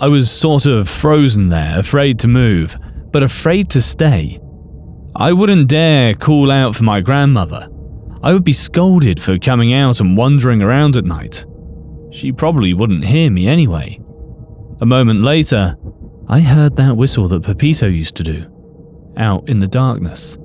I 0.00 0.08
was 0.08 0.30
sort 0.30 0.64
of 0.64 0.88
frozen 0.88 1.50
there, 1.50 1.78
afraid 1.78 2.18
to 2.20 2.28
move, 2.28 2.78
but 3.12 3.22
afraid 3.22 3.68
to 3.70 3.82
stay. 3.82 4.40
I 5.14 5.34
wouldn't 5.34 5.68
dare 5.68 6.14
call 6.14 6.50
out 6.50 6.74
for 6.74 6.84
my 6.84 7.02
grandmother. 7.02 7.68
I 8.22 8.32
would 8.32 8.44
be 8.44 8.54
scolded 8.54 9.20
for 9.20 9.38
coming 9.38 9.74
out 9.74 10.00
and 10.00 10.16
wandering 10.16 10.62
around 10.62 10.96
at 10.96 11.04
night. 11.04 11.44
She 12.10 12.32
probably 12.32 12.72
wouldn't 12.72 13.04
hear 13.04 13.30
me 13.30 13.46
anyway. 13.46 14.00
A 14.78 14.84
moment 14.86 15.22
later, 15.22 15.78
I 16.28 16.40
heard 16.40 16.76
that 16.76 16.98
whistle 16.98 17.28
that 17.28 17.44
Pepito 17.44 17.86
used 17.86 18.14
to 18.16 18.22
do, 18.22 18.44
out 19.16 19.48
in 19.48 19.60
the 19.60 19.66
darkness. 19.66 20.36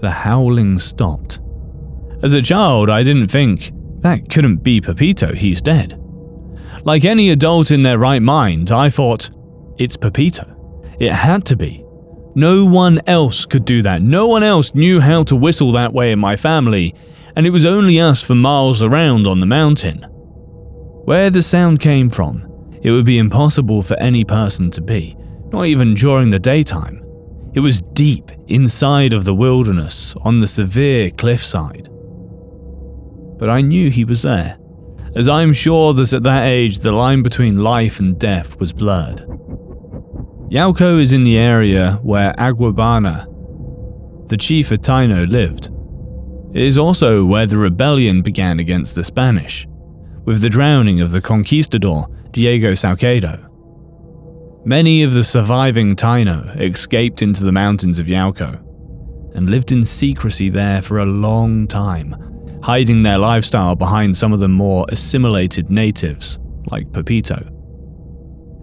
The 0.00 0.10
howling 0.10 0.78
stopped. 0.78 1.40
As 2.22 2.34
a 2.34 2.42
child, 2.42 2.90
I 2.90 3.02
didn't 3.02 3.28
think, 3.28 3.72
that 4.00 4.28
couldn't 4.28 4.58
be 4.58 4.82
Pepito, 4.82 5.32
he's 5.34 5.62
dead. 5.62 5.98
Like 6.84 7.06
any 7.06 7.30
adult 7.30 7.70
in 7.70 7.82
their 7.82 7.98
right 7.98 8.20
mind, 8.20 8.70
I 8.70 8.90
thought, 8.90 9.30
it's 9.78 9.96
Pepito. 9.96 10.52
It 11.00 11.12
had 11.12 11.46
to 11.46 11.56
be. 11.56 11.84
No 12.34 12.66
one 12.66 13.00
else 13.06 13.46
could 13.46 13.64
do 13.64 13.80
that. 13.80 14.02
No 14.02 14.26
one 14.26 14.42
else 14.42 14.74
knew 14.74 15.00
how 15.00 15.24
to 15.24 15.36
whistle 15.36 15.72
that 15.72 15.94
way 15.94 16.12
in 16.12 16.18
my 16.18 16.36
family, 16.36 16.94
and 17.34 17.46
it 17.46 17.50
was 17.50 17.64
only 17.64 17.98
us 17.98 18.20
for 18.20 18.34
miles 18.34 18.82
around 18.82 19.26
on 19.26 19.40
the 19.40 19.46
mountain. 19.46 20.02
Where 21.06 21.30
the 21.30 21.42
sound 21.42 21.80
came 21.80 22.10
from, 22.10 22.46
it 22.82 22.90
would 22.90 23.04
be 23.04 23.18
impossible 23.18 23.82
for 23.82 23.98
any 23.98 24.24
person 24.24 24.70
to 24.72 24.80
be, 24.80 25.16
not 25.52 25.66
even 25.66 25.94
during 25.94 26.30
the 26.30 26.38
daytime. 26.38 27.02
It 27.54 27.60
was 27.60 27.80
deep 27.80 28.30
inside 28.48 29.12
of 29.12 29.24
the 29.24 29.34
wilderness 29.34 30.14
on 30.20 30.40
the 30.40 30.46
severe 30.46 31.10
cliffside. 31.10 31.88
But 33.38 33.50
I 33.50 33.60
knew 33.62 33.90
he 33.90 34.04
was 34.04 34.22
there, 34.22 34.58
as 35.14 35.28
I'm 35.28 35.52
sure 35.52 35.94
that 35.94 36.12
at 36.12 36.22
that 36.24 36.46
age 36.46 36.78
the 36.80 36.92
line 36.92 37.22
between 37.22 37.58
life 37.58 37.98
and 37.98 38.18
death 38.18 38.58
was 38.60 38.72
blurred. 38.72 39.26
Yauco 40.50 41.00
is 41.00 41.12
in 41.12 41.24
the 41.24 41.38
area 41.38 41.98
where 42.02 42.32
Agüeybaná, 42.34 43.26
the 44.28 44.36
chief 44.36 44.70
of 44.70 44.80
Taino, 44.80 45.28
lived. 45.28 45.70
It 46.54 46.62
is 46.62 46.78
also 46.78 47.24
where 47.24 47.46
the 47.46 47.58
rebellion 47.58 48.22
began 48.22 48.60
against 48.60 48.94
the 48.94 49.04
Spanish, 49.04 49.66
with 50.24 50.40
the 50.40 50.48
drowning 50.48 51.00
of 51.00 51.12
the 51.12 51.20
conquistador 51.20 52.06
Diego 52.32 52.74
Salcedo. 52.74 53.42
Many 54.64 55.02
of 55.02 55.12
the 55.12 55.24
surviving 55.24 55.94
Taino 55.94 56.58
escaped 56.60 57.22
into 57.22 57.44
the 57.44 57.52
mountains 57.52 57.98
of 57.98 58.06
Yauco 58.06 58.62
and 59.34 59.48
lived 59.50 59.70
in 59.70 59.84
secrecy 59.84 60.48
there 60.48 60.82
for 60.82 60.98
a 60.98 61.06
long 61.06 61.68
time, 61.68 62.16
hiding 62.62 63.02
their 63.02 63.18
lifestyle 63.18 63.76
behind 63.76 64.16
some 64.16 64.32
of 64.32 64.40
the 64.40 64.48
more 64.48 64.86
assimilated 64.88 65.70
natives, 65.70 66.38
like 66.70 66.92
Pepito. 66.92 67.48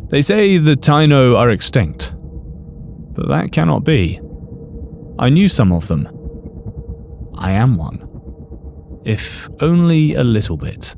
They 0.09 0.21
say 0.21 0.57
the 0.57 0.75
Taino 0.75 1.37
are 1.37 1.49
extinct, 1.49 2.13
but 3.13 3.29
that 3.29 3.51
cannot 3.51 3.83
be. 3.83 4.19
I 5.17 5.29
knew 5.29 5.47
some 5.47 5.71
of 5.71 5.87
them. 5.87 6.07
I 7.37 7.51
am 7.51 7.77
one. 7.77 8.07
If 9.05 9.49
only 9.59 10.15
a 10.15 10.23
little 10.23 10.57
bit. 10.57 10.95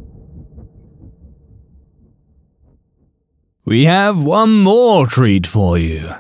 We 3.68 3.86
have 3.86 4.24
one 4.24 4.62
more 4.62 5.08
treat 5.08 5.48
for 5.48 5.76
you. 5.76 6.12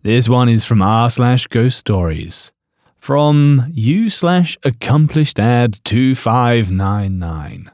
This 0.00 0.30
one 0.30 0.48
is 0.48 0.64
from 0.64 0.80
r 0.80 1.10
slash 1.10 1.46
ghost 1.46 1.78
stories. 1.78 2.52
From 2.96 3.70
u 3.74 4.08
slash 4.08 4.56
accomplished 4.64 5.38
ad 5.38 5.78
2599. 5.84 7.70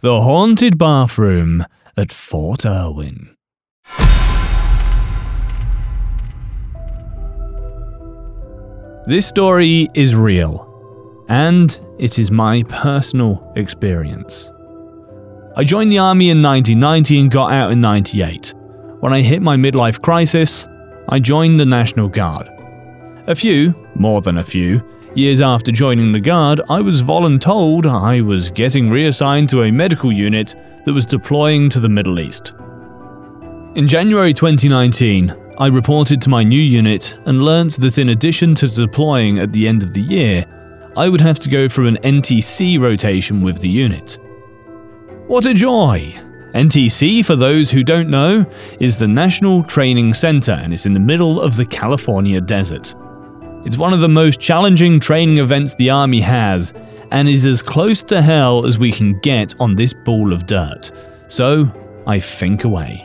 The 0.00 0.22
Haunted 0.22 0.78
Bathroom 0.78 1.66
at 1.94 2.10
Fort 2.10 2.64
Irwin. 2.64 3.36
This 9.06 9.26
story 9.26 9.88
is 9.92 10.14
real, 10.14 11.26
and 11.28 11.78
it 11.98 12.18
is 12.18 12.30
my 12.30 12.62
personal 12.62 13.52
experience. 13.56 14.50
I 15.58 15.64
joined 15.64 15.90
the 15.90 16.00
army 16.00 16.28
in 16.28 16.42
1990 16.42 17.18
and 17.18 17.30
got 17.30 17.50
out 17.50 17.70
in 17.70 17.80
98. 17.80 18.52
When 19.00 19.14
I 19.14 19.22
hit 19.22 19.40
my 19.40 19.56
midlife 19.56 20.02
crisis, 20.02 20.68
I 21.08 21.18
joined 21.18 21.58
the 21.58 21.64
National 21.64 22.10
Guard. 22.10 22.50
A 23.26 23.34
few, 23.34 23.74
more 23.94 24.20
than 24.20 24.36
a 24.36 24.44
few, 24.44 24.82
years 25.14 25.40
after 25.40 25.72
joining 25.72 26.12
the 26.12 26.20
Guard, 26.20 26.60
I 26.68 26.82
was 26.82 27.02
voluntold 27.02 27.86
I 27.86 28.20
was 28.20 28.50
getting 28.50 28.90
reassigned 28.90 29.48
to 29.48 29.62
a 29.62 29.72
medical 29.72 30.12
unit 30.12 30.54
that 30.84 30.92
was 30.92 31.06
deploying 31.06 31.70
to 31.70 31.80
the 31.80 31.88
Middle 31.88 32.20
East. 32.20 32.52
In 33.76 33.88
January 33.88 34.34
2019, 34.34 35.34
I 35.56 35.68
reported 35.68 36.20
to 36.20 36.28
my 36.28 36.44
new 36.44 36.60
unit 36.60 37.16
and 37.24 37.42
learnt 37.42 37.80
that 37.80 37.96
in 37.96 38.10
addition 38.10 38.54
to 38.56 38.68
deploying 38.68 39.38
at 39.38 39.54
the 39.54 39.66
end 39.66 39.82
of 39.82 39.94
the 39.94 40.02
year, 40.02 40.44
I 40.98 41.08
would 41.08 41.22
have 41.22 41.38
to 41.38 41.48
go 41.48 41.66
through 41.66 41.86
an 41.86 41.96
NTC 42.04 42.78
rotation 42.78 43.40
with 43.40 43.60
the 43.60 43.70
unit. 43.70 44.18
What 45.26 45.44
a 45.44 45.54
joy! 45.54 46.14
NTC, 46.54 47.24
for 47.24 47.34
those 47.34 47.68
who 47.68 47.82
don't 47.82 48.08
know, 48.08 48.48
is 48.78 48.96
the 48.96 49.08
National 49.08 49.64
Training 49.64 50.14
Center 50.14 50.52
and 50.52 50.72
it's 50.72 50.86
in 50.86 50.92
the 50.92 51.00
middle 51.00 51.40
of 51.40 51.56
the 51.56 51.66
California 51.66 52.40
desert. 52.40 52.94
It's 53.64 53.76
one 53.76 53.92
of 53.92 53.98
the 53.98 54.08
most 54.08 54.38
challenging 54.38 55.00
training 55.00 55.38
events 55.38 55.74
the 55.74 55.90
Army 55.90 56.20
has, 56.20 56.72
and 57.10 57.28
is 57.28 57.44
as 57.44 57.60
close 57.60 58.04
to 58.04 58.22
hell 58.22 58.66
as 58.66 58.78
we 58.78 58.92
can 58.92 59.18
get 59.18 59.52
on 59.60 59.74
this 59.74 59.92
ball 59.92 60.32
of 60.32 60.46
dirt. 60.46 60.92
So, 61.26 61.72
I 62.06 62.20
think 62.20 62.62
away. 62.62 63.04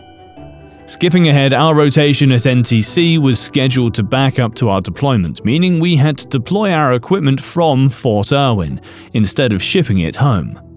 Skipping 0.86 1.28
ahead, 1.28 1.56
our 1.56 1.74
rotation 1.74 2.32
at 2.32 2.42
NTC 2.42 3.18
was 3.18 3.40
scheduled 3.40 3.96
to 3.96 4.04
back 4.04 4.38
up 4.38 4.54
to 4.56 4.70
our 4.70 4.82
deployment, 4.82 5.44
meaning 5.44 5.80
we 5.80 5.96
had 5.96 6.20
to 6.20 6.28
deploy 6.28 6.72
our 6.72 6.94
equipment 6.94 7.42
from 7.42 7.90
Fort 7.90 8.32
Irwin 8.32 8.80
instead 9.14 9.52
of 9.52 9.64
shipping 9.64 10.02
it 10.02 10.18
home. 10.18 10.71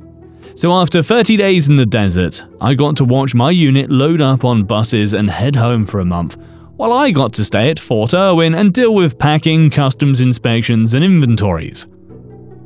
So, 0.56 0.72
after 0.72 1.02
30 1.02 1.36
days 1.36 1.68
in 1.68 1.76
the 1.76 1.84
desert, 1.84 2.44
I 2.60 2.74
got 2.74 2.96
to 2.98 3.04
watch 3.04 3.34
my 3.34 3.50
unit 3.50 3.90
load 3.90 4.20
up 4.20 4.44
on 4.44 4.62
buses 4.62 5.12
and 5.12 5.28
head 5.28 5.56
home 5.56 5.84
for 5.84 5.98
a 5.98 6.04
month, 6.04 6.36
while 6.76 6.92
I 6.92 7.10
got 7.10 7.34
to 7.34 7.44
stay 7.44 7.70
at 7.70 7.80
Fort 7.80 8.14
Irwin 8.14 8.54
and 8.54 8.72
deal 8.72 8.94
with 8.94 9.18
packing, 9.18 9.68
customs 9.68 10.20
inspections, 10.20 10.94
and 10.94 11.04
inventories. 11.04 11.88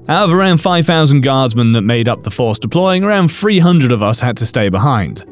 Out 0.07 0.29
of 0.29 0.35
around 0.35 0.59
5,000 0.59 1.23
guardsmen 1.23 1.73
that 1.73 1.83
made 1.83 2.09
up 2.09 2.23
the 2.23 2.31
force 2.31 2.59
deploying, 2.59 3.05
around 3.05 3.29
300 3.33 3.91
of 3.91 4.03
us 4.03 4.21
had 4.21 4.37
to 4.37 4.47
stay 4.47 4.69
behind. 4.69 5.25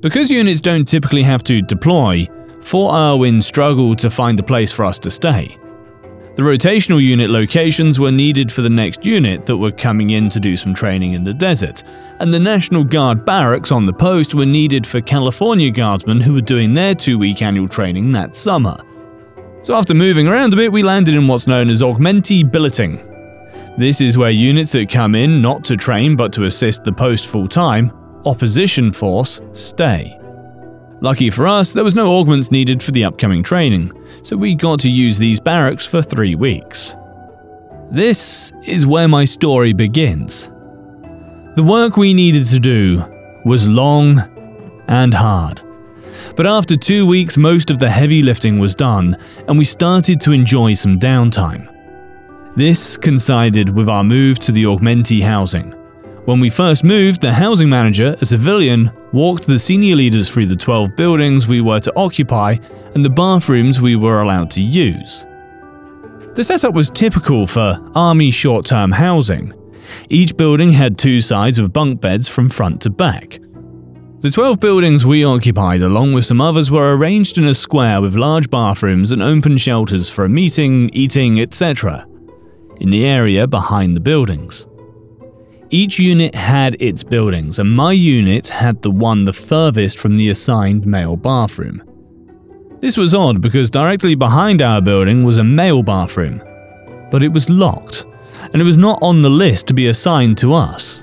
Because 0.00 0.30
units 0.30 0.60
don't 0.60 0.86
typically 0.86 1.24
have 1.24 1.42
to 1.44 1.62
deploy, 1.62 2.28
Fort 2.60 2.94
Irwin 2.94 3.42
struggled 3.42 3.98
to 4.00 4.10
find 4.10 4.38
a 4.38 4.44
place 4.44 4.72
for 4.72 4.84
us 4.84 5.00
to 5.00 5.10
stay. 5.10 5.58
The 6.38 6.44
rotational 6.44 7.02
unit 7.02 7.30
locations 7.30 7.98
were 7.98 8.12
needed 8.12 8.52
for 8.52 8.62
the 8.62 8.70
next 8.70 9.04
unit 9.04 9.44
that 9.46 9.56
were 9.56 9.72
coming 9.72 10.10
in 10.10 10.28
to 10.30 10.38
do 10.38 10.56
some 10.56 10.72
training 10.72 11.14
in 11.14 11.24
the 11.24 11.34
desert, 11.34 11.82
and 12.20 12.32
the 12.32 12.38
National 12.38 12.84
Guard 12.84 13.24
barracks 13.24 13.72
on 13.72 13.86
the 13.86 13.92
post 13.92 14.36
were 14.36 14.46
needed 14.46 14.86
for 14.86 15.00
California 15.00 15.68
Guardsmen 15.68 16.20
who 16.20 16.32
were 16.34 16.40
doing 16.40 16.74
their 16.74 16.94
two 16.94 17.18
week 17.18 17.42
annual 17.42 17.66
training 17.66 18.12
that 18.12 18.36
summer. 18.36 18.76
So, 19.62 19.74
after 19.74 19.94
moving 19.94 20.28
around 20.28 20.52
a 20.52 20.56
bit, 20.56 20.70
we 20.70 20.84
landed 20.84 21.16
in 21.16 21.26
what's 21.26 21.48
known 21.48 21.70
as 21.70 21.82
augmentee 21.82 22.48
billeting. 22.48 23.04
This 23.76 24.00
is 24.00 24.16
where 24.16 24.30
units 24.30 24.70
that 24.70 24.88
come 24.88 25.16
in 25.16 25.42
not 25.42 25.64
to 25.64 25.76
train 25.76 26.14
but 26.14 26.32
to 26.34 26.44
assist 26.44 26.84
the 26.84 26.92
post 26.92 27.26
full 27.26 27.48
time 27.48 27.90
opposition 28.26 28.92
force 28.92 29.40
stay. 29.54 30.17
Lucky 31.00 31.30
for 31.30 31.46
us, 31.46 31.72
there 31.72 31.84
was 31.84 31.94
no 31.94 32.08
augments 32.08 32.50
needed 32.50 32.82
for 32.82 32.90
the 32.90 33.04
upcoming 33.04 33.42
training, 33.42 33.92
so 34.22 34.36
we 34.36 34.54
got 34.54 34.80
to 34.80 34.90
use 34.90 35.16
these 35.16 35.38
barracks 35.38 35.86
for 35.86 36.02
three 36.02 36.34
weeks. 36.34 36.96
This 37.90 38.52
is 38.66 38.86
where 38.86 39.06
my 39.06 39.24
story 39.24 39.72
begins. 39.72 40.50
The 41.54 41.64
work 41.64 41.96
we 41.96 42.14
needed 42.14 42.46
to 42.46 42.58
do 42.58 43.04
was 43.44 43.68
long 43.68 44.18
and 44.88 45.14
hard. 45.14 45.62
But 46.34 46.46
after 46.46 46.76
two 46.76 47.06
weeks, 47.06 47.36
most 47.36 47.70
of 47.70 47.78
the 47.78 47.88
heavy 47.88 48.22
lifting 48.22 48.58
was 48.58 48.74
done, 48.74 49.16
and 49.46 49.56
we 49.56 49.64
started 49.64 50.20
to 50.22 50.32
enjoy 50.32 50.74
some 50.74 50.98
downtime. 50.98 51.72
This 52.56 52.96
coincided 52.96 53.70
with 53.70 53.88
our 53.88 54.02
move 54.02 54.40
to 54.40 54.52
the 54.52 54.64
augmentee 54.64 55.22
housing. 55.22 55.77
When 56.28 56.40
we 56.40 56.50
first 56.50 56.84
moved, 56.84 57.22
the 57.22 57.32
housing 57.32 57.70
manager, 57.70 58.14
a 58.20 58.26
civilian, 58.26 58.92
walked 59.14 59.46
the 59.46 59.58
senior 59.58 59.96
leaders 59.96 60.28
through 60.28 60.48
the 60.48 60.56
12 60.56 60.94
buildings 60.94 61.48
we 61.48 61.62
were 61.62 61.80
to 61.80 61.92
occupy 61.96 62.58
and 62.94 63.02
the 63.02 63.08
bathrooms 63.08 63.80
we 63.80 63.96
were 63.96 64.20
allowed 64.20 64.50
to 64.50 64.60
use. 64.60 65.24
The 66.34 66.44
setup 66.44 66.74
was 66.74 66.90
typical 66.90 67.46
for 67.46 67.80
Army 67.94 68.30
short 68.30 68.66
term 68.66 68.92
housing. 68.92 69.54
Each 70.10 70.36
building 70.36 70.70
had 70.70 70.98
two 70.98 71.22
sides 71.22 71.58
with 71.58 71.72
bunk 71.72 72.02
beds 72.02 72.28
from 72.28 72.50
front 72.50 72.82
to 72.82 72.90
back. 72.90 73.38
The 74.18 74.30
12 74.30 74.60
buildings 74.60 75.06
we 75.06 75.24
occupied, 75.24 75.80
along 75.80 76.12
with 76.12 76.26
some 76.26 76.42
others, 76.42 76.70
were 76.70 76.94
arranged 76.94 77.38
in 77.38 77.44
a 77.44 77.54
square 77.54 78.02
with 78.02 78.16
large 78.16 78.50
bathrooms 78.50 79.12
and 79.12 79.22
open 79.22 79.56
shelters 79.56 80.10
for 80.10 80.26
a 80.26 80.28
meeting, 80.28 80.90
eating, 80.92 81.40
etc. 81.40 82.06
in 82.80 82.90
the 82.90 83.06
area 83.06 83.46
behind 83.46 83.96
the 83.96 84.00
buildings. 84.00 84.67
Each 85.70 85.98
unit 85.98 86.34
had 86.34 86.80
its 86.80 87.04
buildings, 87.04 87.58
and 87.58 87.70
my 87.70 87.92
unit 87.92 88.48
had 88.48 88.80
the 88.80 88.90
one 88.90 89.26
the 89.26 89.34
furthest 89.34 89.98
from 89.98 90.16
the 90.16 90.30
assigned 90.30 90.86
male 90.86 91.14
bathroom. 91.14 91.82
This 92.80 92.96
was 92.96 93.12
odd 93.12 93.42
because 93.42 93.68
directly 93.68 94.14
behind 94.14 94.62
our 94.62 94.80
building 94.80 95.24
was 95.24 95.36
a 95.36 95.44
male 95.44 95.82
bathroom, 95.82 96.42
but 97.10 97.22
it 97.22 97.32
was 97.32 97.50
locked, 97.50 98.06
and 98.52 98.62
it 98.62 98.64
was 98.64 98.78
not 98.78 98.98
on 99.02 99.20
the 99.20 99.28
list 99.28 99.66
to 99.66 99.74
be 99.74 99.88
assigned 99.88 100.38
to 100.38 100.54
us. 100.54 101.02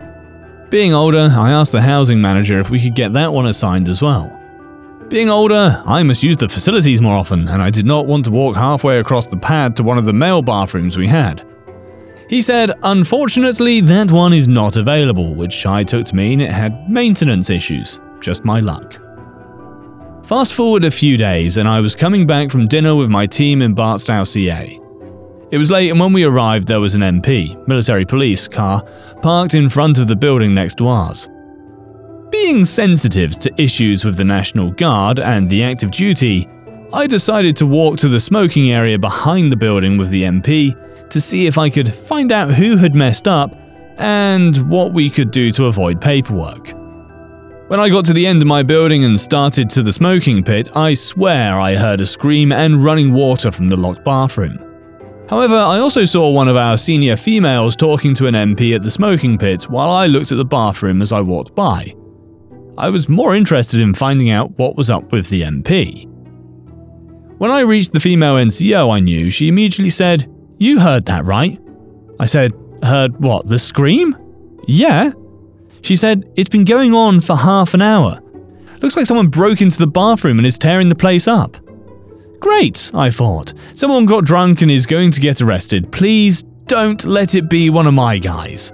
Being 0.71 0.93
older, 0.93 1.29
I 1.31 1.51
asked 1.51 1.71
the 1.71 1.81
housing 1.83 2.19
manager 2.19 2.59
if 2.59 2.71
we 2.71 2.81
could 2.81 2.95
get 2.95 3.13
that 3.13 3.31
one 3.31 3.45
assigned 3.45 3.87
as 3.87 4.01
well. 4.01 4.35
Being 5.09 5.29
older, 5.29 5.83
I 5.85 6.01
must 6.01 6.23
use 6.23 6.37
the 6.37 6.49
facilities 6.49 7.01
more 7.01 7.15
often, 7.15 7.47
and 7.47 7.61
I 7.61 7.69
did 7.69 7.85
not 7.85 8.07
want 8.07 8.25
to 8.25 8.31
walk 8.31 8.55
halfway 8.55 8.97
across 8.97 9.27
the 9.27 9.37
pad 9.37 9.75
to 9.75 9.83
one 9.83 9.99
of 9.99 10.05
the 10.05 10.13
male 10.13 10.41
bathrooms 10.41 10.97
we 10.97 11.05
had. 11.07 11.45
He 12.27 12.41
said, 12.41 12.71
unfortunately, 12.81 13.81
that 13.81 14.11
one 14.11 14.33
is 14.33 14.47
not 14.47 14.77
available, 14.77 15.35
which 15.35 15.65
I 15.65 15.83
took 15.83 16.07
to 16.07 16.15
mean 16.15 16.41
it 16.41 16.51
had 16.51 16.89
maintenance 16.89 17.49
issues. 17.49 17.99
Just 18.19 18.43
my 18.43 18.59
luck. 18.59 18.99
Fast 20.25 20.53
forward 20.53 20.85
a 20.85 20.91
few 20.91 21.17
days, 21.17 21.57
and 21.57 21.67
I 21.67 21.81
was 21.81 21.95
coming 21.95 22.25
back 22.25 22.49
from 22.49 22.67
dinner 22.67 22.95
with 22.95 23.09
my 23.11 23.27
team 23.27 23.61
in 23.61 23.75
Barstow, 23.75 24.23
CA. 24.23 24.79
It 25.51 25.59
was 25.59 25.69
late, 25.69 25.91
and 25.91 25.99
when 25.99 26.13
we 26.13 26.23
arrived, 26.23 26.67
there 26.67 26.79
was 26.79 26.95
an 26.95 27.01
MP, 27.01 27.55
military 27.67 28.05
police 28.05 28.47
car, 28.47 28.83
parked 29.21 29.53
in 29.53 29.69
front 29.69 29.99
of 29.99 30.07
the 30.07 30.15
building 30.15 30.55
next 30.55 30.79
to 30.79 30.87
ours. 30.87 31.29
Being 32.31 32.65
sensitive 32.65 33.37
to 33.37 33.61
issues 33.61 34.03
with 34.03 34.17
the 34.17 34.25
National 34.25 34.71
Guard 34.71 35.19
and 35.19 35.47
the 35.47 35.63
active 35.63 35.91
duty, 35.91 36.49
I 36.91 37.05
decided 37.05 37.55
to 37.57 37.67
walk 37.67 37.97
to 37.99 38.09
the 38.09 38.19
smoking 38.19 38.71
area 38.71 38.97
behind 38.97 39.51
the 39.51 39.57
building 39.57 39.99
with 39.99 40.09
the 40.09 40.23
MP 40.23 40.75
to 41.09 41.21
see 41.21 41.47
if 41.47 41.57
I 41.57 41.69
could 41.69 41.93
find 41.93 42.31
out 42.31 42.53
who 42.53 42.77
had 42.77 42.95
messed 42.95 43.27
up 43.27 43.55
and 43.97 44.69
what 44.69 44.93
we 44.93 45.09
could 45.09 45.31
do 45.31 45.51
to 45.51 45.65
avoid 45.65 46.01
paperwork. 46.01 46.73
When 47.67 47.79
I 47.79 47.89
got 47.89 48.05
to 48.05 48.13
the 48.13 48.27
end 48.27 48.41
of 48.41 48.47
my 48.47 48.61
building 48.61 49.03
and 49.05 49.19
started 49.19 49.69
to 49.71 49.81
the 49.81 49.91
smoking 49.91 50.43
pit, 50.43 50.69
I 50.75 50.93
swear 50.93 51.59
I 51.59 51.75
heard 51.75 51.99
a 51.99 52.05
scream 52.05 52.51
and 52.51 52.83
running 52.83 53.11
water 53.11 53.51
from 53.51 53.69
the 53.69 53.75
locked 53.75 54.03
bathroom. 54.03 54.59
However, 55.29 55.55
I 55.55 55.79
also 55.79 56.05
saw 56.05 56.29
one 56.29 56.47
of 56.47 56.55
our 56.55 56.77
senior 56.77 57.17
females 57.17 57.75
talking 57.75 58.13
to 58.15 58.27
an 58.27 58.35
MP 58.35 58.75
at 58.75 58.83
the 58.83 58.91
smoking 58.91 59.39
pit 59.39 59.63
while 59.63 59.89
I 59.89 60.05
looked 60.05 60.31
at 60.31 60.37
the 60.37 60.45
bathroom 60.45 61.01
as 61.01 61.11
I 61.11 61.21
walked 61.21 61.55
by. 61.55 61.95
I 62.77 62.89
was 62.89 63.09
more 63.09 63.33
interested 63.33 63.79
in 63.79 63.95
finding 63.95 64.29
out 64.29 64.57
what 64.59 64.75
was 64.75 64.91
up 64.91 65.11
with 65.11 65.29
the 65.29 65.41
MP. 65.41 66.05
When 67.39 67.49
I 67.49 67.61
reached 67.61 67.93
the 67.93 67.99
female 67.99 68.35
NCO 68.35 68.93
I 68.93 68.99
knew, 68.99 69.31
she 69.31 69.47
immediately 69.47 69.89
said, 69.89 70.31
You 70.57 70.79
heard 70.79 71.05
that, 71.05 71.25
right? 71.25 71.59
I 72.19 72.25
said, 72.25 72.53
Heard 72.83 73.19
what, 73.19 73.47
the 73.47 73.59
scream? 73.59 74.15
Yeah. 74.67 75.11
She 75.81 75.95
said, 75.95 76.31
It's 76.35 76.49
been 76.49 76.65
going 76.65 76.93
on 76.93 77.21
for 77.21 77.35
half 77.35 77.73
an 77.73 77.81
hour. 77.81 78.21
Looks 78.81 78.95
like 78.95 79.05
someone 79.05 79.27
broke 79.27 79.61
into 79.61 79.77
the 79.77 79.87
bathroom 79.87 80.37
and 80.37 80.45
is 80.45 80.57
tearing 80.57 80.89
the 80.89 80.95
place 80.95 81.27
up. 81.27 81.57
Great, 82.39 82.91
I 82.93 83.09
thought. 83.09 83.53
Someone 83.73 84.05
got 84.05 84.25
drunk 84.25 84.61
and 84.61 84.69
is 84.69 84.85
going 84.85 85.11
to 85.11 85.21
get 85.21 85.41
arrested. 85.41 85.91
Please 85.91 86.43
don't 86.67 87.03
let 87.05 87.35
it 87.35 87.49
be 87.49 87.69
one 87.69 87.87
of 87.87 87.93
my 87.93 88.17
guys. 88.17 88.71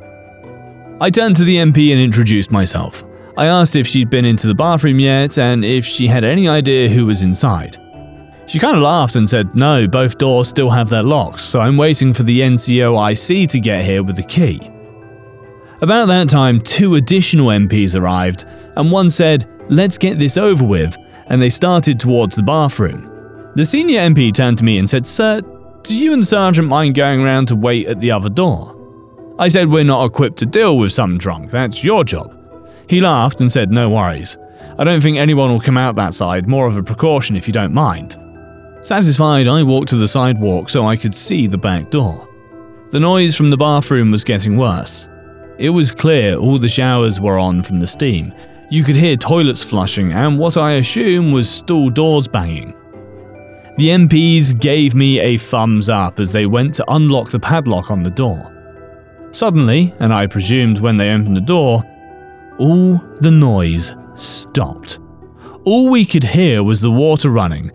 I 1.00 1.10
turned 1.10 1.36
to 1.38 1.44
the 1.44 1.58
MP 1.58 1.91
and 1.91 2.00
introduced 2.00 2.52
myself. 2.52 3.04
I 3.38 3.46
asked 3.48 3.76
if 3.76 3.88
she'd 3.88 4.10
been 4.10 4.26
into 4.26 4.48
the 4.48 4.56
bathroom 4.56 5.00
yet 5.00 5.38
and 5.38 5.63
if 5.63 5.86
she 5.86 6.08
had 6.08 6.24
any 6.24 6.48
idea 6.48 6.89
who 6.89 7.06
was 7.06 7.22
inside. 7.22 7.81
She 8.52 8.60
kind 8.60 8.76
of 8.76 8.84
laughed 8.84 9.16
and 9.16 9.30
said, 9.30 9.56
No, 9.56 9.88
both 9.88 10.18
doors 10.18 10.50
still 10.50 10.70
have 10.72 10.90
their 10.90 11.04
locks, 11.04 11.42
so 11.42 11.62
I'm 11.62 11.78
waiting 11.78 12.14
for 12.14 12.24
the 12.24 12.42
NCOIC 12.42 13.48
to 13.48 13.60
get 13.62 13.82
here 13.82 14.04
with 14.04 14.18
the 14.18 14.24
key. 14.24 14.60
About 15.82 16.10
that 16.10 16.28
time, 16.28 16.60
two 16.60 16.96
additional 16.96 17.48
MPs 17.48 17.98
arrived, 17.98 18.44
and 18.76 18.92
one 18.92 19.10
said, 19.10 19.50
Let's 19.70 19.98
get 19.98 20.20
this 20.20 20.36
over 20.36 20.66
with, 20.66 20.98
and 21.28 21.42
they 21.42 21.48
started 21.48 21.98
towards 21.98 22.36
the 22.36 22.44
bathroom. 22.44 23.10
The 23.56 23.66
senior 23.66 24.02
MP 24.02 24.34
turned 24.34 24.58
to 24.58 24.66
me 24.66 24.80
and 24.80 24.90
said, 24.90 25.08
Sir, 25.08 25.40
do 25.84 25.98
you 25.98 26.12
and 26.12 26.24
the 26.24 26.26
sergeant 26.26 26.68
mind 26.68 26.96
going 26.96 27.22
around 27.22 27.48
to 27.48 27.56
wait 27.56 27.88
at 27.88 28.02
the 28.02 28.12
other 28.12 28.30
door? 28.30 28.76
I 29.40 29.48
said, 29.48 29.70
We're 29.70 29.86
not 29.86 30.08
equipped 30.08 30.40
to 30.40 30.46
deal 30.46 30.78
with 30.78 30.92
some 30.92 31.18
drunk, 31.18 31.52
that's 31.52 31.86
your 31.86 32.04
job. 32.04 32.38
He 32.90 33.00
laughed 33.00 33.40
and 33.40 33.50
said, 33.50 33.72
No 33.72 33.90
worries. 33.90 34.38
I 34.78 34.84
don't 34.84 35.00
think 35.00 35.18
anyone 35.18 35.52
will 35.52 35.62
come 35.62 35.78
out 35.78 35.96
that 35.96 36.16
side, 36.16 36.50
more 36.50 36.68
of 36.68 36.76
a 36.76 36.84
precaution 36.84 37.38
if 37.38 37.48
you 37.48 37.54
don't 37.54 37.74
mind. 37.74 38.18
Satisfied, 38.82 39.48
I 39.48 39.62
walked 39.62 39.89
to 39.89 39.96
the 39.96 40.08
sidewalk 40.08 40.67
so 40.67 40.88
I 40.88 40.96
could 40.96 41.13
see 41.13 41.46
the 41.46 41.58
back 41.58 41.91
door. 41.91 42.28
The 42.89 43.00
noise 43.00 43.36
from 43.36 43.52
the 43.52 43.58
bathroom 43.58 44.10
was 44.10 44.24
getting 44.24 44.58
worse. 44.58 45.08
It 45.60 45.70
was 45.70 45.91
clear 45.91 46.36
all 46.36 46.58
the 46.58 46.67
showers 46.67 47.20
were 47.20 47.38
on 47.38 47.62
from 47.62 47.80
the 47.80 47.88
steam. 47.88 48.34
You 48.72 48.84
could 48.84 48.96
hear 48.96 49.15
toilets 49.17 49.63
flushing 49.63 50.12
and 50.12 50.39
what 50.39 50.58
I 50.58 50.74
assume 50.74 51.32
was 51.32 51.48
stall 51.48 51.91
doors 51.91 52.28
banging. 52.28 52.74
The 53.78 53.89
MPs 53.89 54.60
gave 54.60 54.96
me 54.96 55.20
a 55.20 55.38
thumbs 55.38 55.88
up 55.88 56.20
as 56.20 56.32
they 56.32 56.48
went 56.48 56.74
to 56.76 56.91
unlock 56.91 57.30
the 57.30 57.39
padlock 57.39 57.91
on 57.91 58.02
the 58.02 58.10
door. 58.10 58.48
Suddenly, 59.32 59.94
and 60.00 60.12
I 60.12 60.26
presumed 60.26 60.80
when 60.80 60.98
they 60.98 61.12
opened 61.12 61.38
the 61.38 61.41
door, 61.41 61.84
all 62.58 62.98
the 63.20 63.32
noise 63.32 63.96
stopped. 64.15 64.98
All 65.65 65.91
we 65.91 66.04
could 66.04 66.24
hear 66.24 66.63
was 66.63 66.82
the 66.82 66.91
water 66.91 67.30
running 67.30 67.72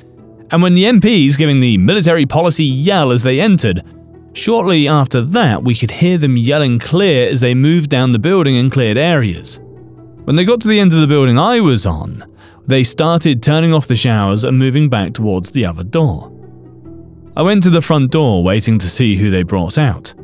And 0.51 0.63
when 0.63 0.75
the 0.75 0.85
MPs 0.85 1.37
giving 1.37 1.61
the 1.61 1.79
military 1.79 2.27
policy 2.27 2.65
yell 2.65 3.11
as 3.11 3.23
they 3.23 3.41
entered, 3.41 3.83
shortly 4.33 4.87
after 4.87 5.21
that 5.21 5.65
we 5.65 5.75
could 5.75 5.91
hear 5.91 6.19
them 6.19 6.37
yelling 6.37 6.79
clear 6.79 7.29
as 7.29 7.41
they 7.41 7.55
moved 7.55 7.91
down 7.91 8.13
the 8.13 8.19
building 8.19 8.57
and 8.57 8.71
cleared 8.71 8.97
areas. 8.97 9.59
When 10.25 10.37
they 10.37 10.45
got 10.45 10.61
to 10.63 10.69
the 10.69 10.81
end 10.81 10.93
of 10.93 11.01
the 11.01 11.07
building 11.07 11.39
I 11.39 11.61
was 11.61 11.87
on, 11.87 12.25
they 12.67 12.83
started 12.83 13.43
turning 13.43 13.73
off 13.73 13.87
the 13.87 13.97
showers 13.97 14.45
and 14.45 14.59
moving 14.59 14.89
back 14.89 15.15
towards 15.15 15.51
the 15.53 15.65
other 15.65 15.85
door. 15.85 16.33
I 17.37 17.43
went 17.43 17.63
to 17.65 17.71
the 17.71 17.83
front 17.83 18.13
door 18.13 18.43
waiting 18.43 18.79
to 18.79 18.89
see 18.89 19.17
who 19.17 19.31
they 19.31 19.43
brought 19.43 19.79
out. 19.79 20.15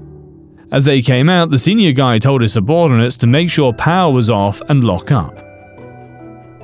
As 0.72 0.87
they 0.87 1.02
came 1.02 1.28
out, 1.28 1.50
the 1.50 1.58
senior 1.58 1.92
guy 1.92 2.18
told 2.18 2.40
his 2.40 2.54
subordinates 2.54 3.16
to 3.18 3.26
make 3.26 3.50
sure 3.50 3.72
power 3.74 4.12
was 4.12 4.30
off 4.30 4.62
and 4.68 4.82
lock 4.82 5.11
up. 5.11 5.52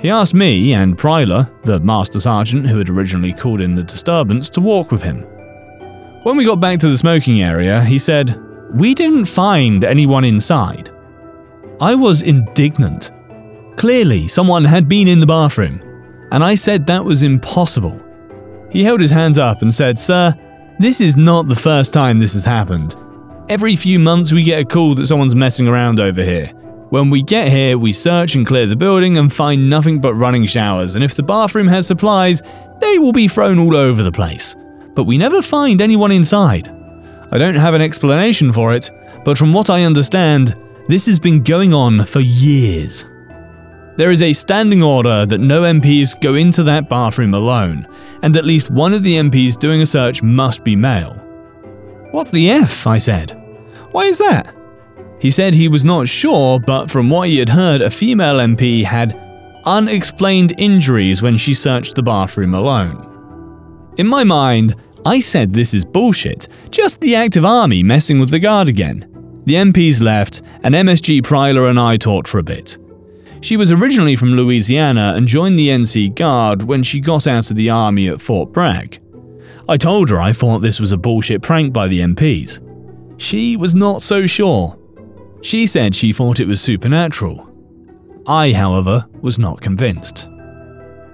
He 0.01 0.11
asked 0.11 0.35
me 0.35 0.75
and 0.75 0.97
Pryler, 0.97 1.51
the 1.65 1.81
master 1.81 2.21
sergeant 2.21 2.67
who 2.67 2.79
had 2.79 2.89
originally 2.89 3.33
called 3.33 3.61
in 3.61 3.75
the 3.75 3.83
disturbance, 3.83 4.49
to 4.51 4.61
walk 4.61 4.93
with 4.93 5.03
him. 5.03 5.23
When 6.23 6.37
we 6.37 6.45
got 6.45 6.61
back 6.61 6.79
to 6.81 6.89
the 6.89 6.99
smoking 6.99 7.43
area, 7.43 7.83
he 7.83 7.99
said, 7.99 8.41
We 8.73 8.95
didn't 8.95 9.25
find 9.25 9.83
anyone 9.85 10.25
inside. 10.25 10.91
I 11.81 11.95
was 11.95 12.23
indignant. 12.23 13.11
Clearly, 13.77 14.29
someone 14.29 14.65
had 14.65 14.89
been 14.89 15.09
in 15.09 15.21
the 15.21 15.27
bathroom, 15.27 15.81
and 16.31 16.45
I 16.45 16.55
said 16.55 16.87
that 16.87 17.05
was 17.05 17.23
impossible. 17.23 18.05
He 18.71 18.85
held 18.85 19.01
his 19.01 19.11
hands 19.11 19.39
up 19.39 19.63
and 19.63 19.75
said, 19.75 19.99
Sir, 19.99 20.35
this 20.79 21.01
is 21.01 21.17
not 21.17 21.49
the 21.49 21.57
first 21.57 21.93
time 21.93 22.19
this 22.19 22.35
has 22.35 22.45
happened. 22.45 22.95
Every 23.49 23.75
few 23.75 23.99
months, 23.99 24.33
we 24.33 24.43
get 24.43 24.61
a 24.61 24.65
call 24.65 24.95
that 24.97 25.07
someone's 25.07 25.35
messing 25.35 25.67
around 25.67 25.99
over 25.99 26.23
here. 26.23 26.53
When 26.91 27.11
we 27.11 27.23
get 27.23 27.53
here, 27.53 27.77
we 27.77 27.93
search 27.93 28.35
and 28.35 28.47
clear 28.47 28.67
the 28.67 28.75
building 28.75 29.19
and 29.19 29.31
find 29.31 29.69
nothing 29.69 30.01
but 30.01 30.15
running 30.15 30.47
showers, 30.47 30.95
and 30.95 31.05
if 31.05 31.15
the 31.15 31.23
bathroom 31.23 31.69
has 31.69 31.87
supplies, 31.87 32.41
they 32.81 32.99
will 32.99 33.13
be 33.13 33.29
thrown 33.29 33.59
all 33.59 33.77
over 33.77 34.03
the 34.03 34.13
place. 34.13 34.57
But 34.95 35.05
we 35.05 35.19
never 35.19 35.43
find 35.43 35.83
anyone 35.83 36.11
inside. 36.11 36.75
I 37.31 37.37
don't 37.37 37.57
have 37.57 37.75
an 37.75 37.83
explanation 37.83 38.55
for 38.55 38.73
it, 38.75 38.91
but 39.23 39.37
from 39.37 39.53
what 39.53 39.69
I 39.69 39.83
understand, 39.83 40.57
this 40.89 41.05
has 41.05 41.21
been 41.21 41.43
going 41.43 41.75
on 41.75 42.07
for 42.07 42.21
years. 42.21 43.05
There 43.97 44.11
is 44.11 44.23
a 44.23 44.33
standing 44.33 44.83
order 44.83 45.27
that 45.27 45.41
no 45.41 45.63
MPs 45.63 46.19
go 46.23 46.37
into 46.37 46.63
that 46.63 46.89
bathroom 46.89 47.35
alone, 47.35 47.87
and 48.23 48.35
at 48.35 48.47
least 48.47 48.71
one 48.71 48.95
of 48.95 49.03
the 49.03 49.17
MPs 49.17 49.59
doing 49.59 49.83
a 49.83 49.87
search 49.87 50.23
must 50.23 50.65
be 50.65 50.75
male. 50.75 51.15
What 52.13 52.31
the 52.31 52.49
F? 52.49 52.87
I 52.87 52.97
said. 52.97 53.33
Why 53.91 54.05
is 54.05 54.17
that? 54.17 54.55
He 55.21 55.31
said 55.31 55.55
he 55.55 55.69
was 55.69 55.85
not 55.85 56.09
sure, 56.09 56.61
but 56.61 56.91
from 56.91 57.11
what 57.11 57.29
he 57.29 57.39
had 57.39 57.49
heard, 57.49 57.83
a 57.83 57.91
female 57.91 58.37
MP 58.37 58.85
had 58.85 59.19
unexplained 59.67 60.55
injuries 60.59 61.21
when 61.21 61.37
she 61.37 61.55
searched 61.55 61.95
the 61.95 62.03
bathroom 62.03 62.55
alone. 62.55 63.05
In 63.99 64.07
my 64.07 64.23
mind, 64.23 64.77
I 65.05 65.21
said 65.21 65.53
this 65.53 65.75
is 65.75 65.85
bullshit, 65.85 66.49
just 66.71 67.01
the 67.01 67.17
active 67.17 67.45
army 67.45 67.83
messing 67.83 68.21
with 68.21 68.31
the 68.31 68.39
guard 68.39 68.69
again. 68.69 69.07
The 69.45 69.55
MPs 69.55 70.03
left, 70.03 70.43
and 70.63 70.75
MSG 70.75 71.23
Pryler 71.23 71.69
and 71.69 71.81
I 71.81 71.97
talked 71.97 72.29
for 72.29 72.39
a 72.39 72.43
bit. 72.43 72.79
She 73.41 73.57
was 73.57 73.73
originally 73.73 74.17
from 74.17 74.35
Louisiana 74.35 75.15
and 75.17 75.27
joined 75.27 75.59
the 75.59 75.69
NC 75.69 76.15
Guard 76.15 76.63
when 76.63 76.83
she 76.83 77.01
got 77.01 77.27
out 77.27 77.51
of 77.51 77.57
the 77.57 77.71
army 77.71 78.09
at 78.09 78.21
Fort 78.21 78.53
Bragg. 78.53 79.01
I 79.69 79.77
told 79.77 80.11
her 80.11 80.21
I 80.21 80.33
thought 80.33 80.59
this 80.59 80.81
was 80.81 80.93
a 80.93 80.97
bullshit 80.97 81.43
prank 81.43 81.73
by 81.73 81.89
the 81.89 82.01
MPs. 82.01 82.61
She 83.21 83.57
was 83.57 83.75
not 83.75 84.03
so 84.03 84.27
sure. 84.27 84.78
She 85.43 85.67
said 85.67 85.95
she 85.95 86.13
thought 86.13 86.41
it 86.41 86.49
was 86.49 86.61
supernatural. 86.61 87.49
I, 88.27 88.53
however, 88.53 89.07
was 89.21 89.39
not 89.39 89.61
convinced. 89.61 90.29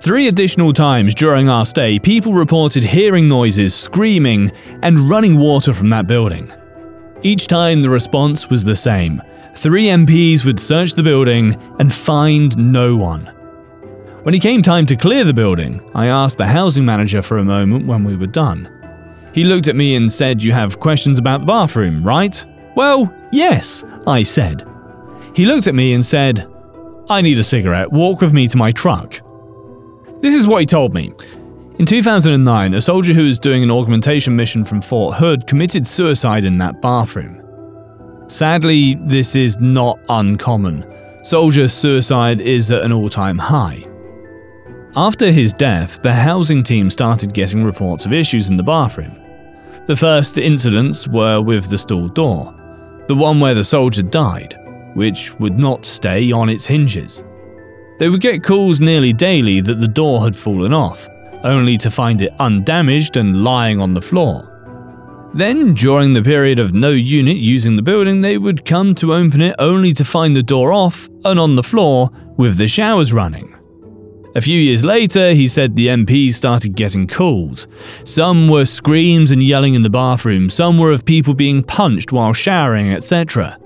Three 0.00 0.28
additional 0.28 0.72
times 0.72 1.14
during 1.14 1.48
our 1.48 1.64
stay, 1.64 1.98
people 1.98 2.32
reported 2.32 2.82
hearing 2.82 3.28
noises, 3.28 3.74
screaming, 3.74 4.52
and 4.82 5.08
running 5.08 5.38
water 5.38 5.72
from 5.72 5.88
that 5.90 6.06
building. 6.06 6.52
Each 7.22 7.46
time 7.46 7.80
the 7.80 7.88
response 7.88 8.50
was 8.50 8.64
the 8.64 8.76
same 8.76 9.22
three 9.56 9.84
MPs 9.84 10.44
would 10.44 10.58
search 10.58 10.94
the 10.94 11.02
building 11.02 11.54
and 11.78 11.94
find 11.94 12.56
no 12.72 12.96
one. 12.96 13.26
When 14.24 14.34
it 14.34 14.42
came 14.42 14.62
time 14.62 14.84
to 14.86 14.96
clear 14.96 15.22
the 15.22 15.32
building, 15.32 15.80
I 15.94 16.06
asked 16.06 16.38
the 16.38 16.46
housing 16.46 16.84
manager 16.84 17.22
for 17.22 17.38
a 17.38 17.44
moment 17.44 17.86
when 17.86 18.04
we 18.04 18.16
were 18.16 18.26
done. 18.26 18.68
He 19.32 19.44
looked 19.44 19.68
at 19.68 19.76
me 19.76 19.94
and 19.96 20.12
said, 20.12 20.42
You 20.42 20.52
have 20.52 20.80
questions 20.80 21.18
about 21.18 21.40
the 21.40 21.46
bathroom, 21.46 22.02
right? 22.02 22.44
Well, 22.76 23.14
yes, 23.32 23.84
I 24.06 24.22
said. 24.22 24.66
He 25.34 25.46
looked 25.46 25.66
at 25.66 25.74
me 25.74 25.94
and 25.94 26.04
said, 26.04 26.48
I 27.08 27.20
need 27.20 27.38
a 27.38 27.44
cigarette, 27.44 27.92
walk 27.92 28.20
with 28.20 28.32
me 28.32 28.48
to 28.48 28.56
my 28.56 28.72
truck. 28.72 29.20
This 30.20 30.34
is 30.34 30.46
what 30.46 30.60
he 30.60 30.66
told 30.66 30.94
me. 30.94 31.12
In 31.78 31.86
2009, 31.86 32.74
a 32.74 32.80
soldier 32.80 33.12
who 33.12 33.26
was 33.26 33.38
doing 33.38 33.62
an 33.62 33.70
augmentation 33.70 34.36
mission 34.36 34.64
from 34.64 34.80
Fort 34.80 35.16
Hood 35.16 35.46
committed 35.46 35.86
suicide 35.86 36.44
in 36.44 36.56
that 36.58 36.80
bathroom. 36.80 37.42
Sadly, 38.28 38.94
this 39.02 39.36
is 39.36 39.58
not 39.58 39.98
uncommon. 40.08 40.86
Soldier 41.22 41.68
suicide 41.68 42.40
is 42.40 42.70
at 42.70 42.82
an 42.82 42.92
all 42.92 43.08
time 43.08 43.38
high. 43.38 43.84
After 44.96 45.32
his 45.32 45.52
death, 45.52 46.00
the 46.02 46.12
housing 46.12 46.62
team 46.62 46.88
started 46.88 47.34
getting 47.34 47.64
reports 47.64 48.06
of 48.06 48.12
issues 48.12 48.48
in 48.48 48.56
the 48.56 48.62
bathroom. 48.62 49.16
The 49.86 49.96
first 49.96 50.38
incidents 50.38 51.08
were 51.08 51.40
with 51.40 51.68
the 51.68 51.78
stall 51.78 52.08
door, 52.08 52.54
the 53.06 53.14
one 53.14 53.40
where 53.40 53.54
the 53.54 53.64
soldier 53.64 54.02
died, 54.02 54.58
which 54.94 55.34
would 55.38 55.58
not 55.58 55.84
stay 55.84 56.32
on 56.32 56.48
its 56.48 56.66
hinges. 56.66 57.22
They 57.98 58.08
would 58.08 58.20
get 58.20 58.42
calls 58.42 58.80
nearly 58.80 59.12
daily 59.12 59.60
that 59.60 59.80
the 59.80 59.88
door 59.88 60.22
had 60.22 60.36
fallen 60.36 60.72
off, 60.72 61.08
only 61.44 61.76
to 61.78 61.90
find 61.90 62.22
it 62.22 62.32
undamaged 62.38 63.16
and 63.16 63.44
lying 63.44 63.80
on 63.80 63.94
the 63.94 64.02
floor. 64.02 64.50
Then, 65.34 65.74
during 65.74 66.12
the 66.12 66.22
period 66.22 66.58
of 66.58 66.72
no 66.72 66.90
unit 66.90 67.36
using 67.36 67.76
the 67.76 67.82
building, 67.82 68.20
they 68.20 68.38
would 68.38 68.64
come 68.64 68.94
to 68.96 69.14
open 69.14 69.40
it 69.40 69.56
only 69.58 69.92
to 69.94 70.04
find 70.04 70.36
the 70.36 70.42
door 70.42 70.72
off 70.72 71.08
and 71.24 71.38
on 71.40 71.56
the 71.56 71.62
floor 71.62 72.10
with 72.36 72.56
the 72.56 72.68
showers 72.68 73.12
running. 73.12 73.53
A 74.36 74.40
few 74.40 74.58
years 74.58 74.84
later, 74.84 75.32
he 75.32 75.46
said 75.46 75.76
the 75.76 75.88
MPs 75.88 76.34
started 76.34 76.74
getting 76.74 77.06
calls. 77.06 77.68
Some 78.04 78.48
were 78.48 78.64
screams 78.64 79.30
and 79.30 79.42
yelling 79.42 79.74
in 79.74 79.82
the 79.82 79.90
bathroom, 79.90 80.50
some 80.50 80.78
were 80.78 80.90
of 80.90 81.04
people 81.04 81.34
being 81.34 81.62
punched 81.62 82.12
while 82.12 82.32
showering, 82.32 82.92
etc. 82.92 83.58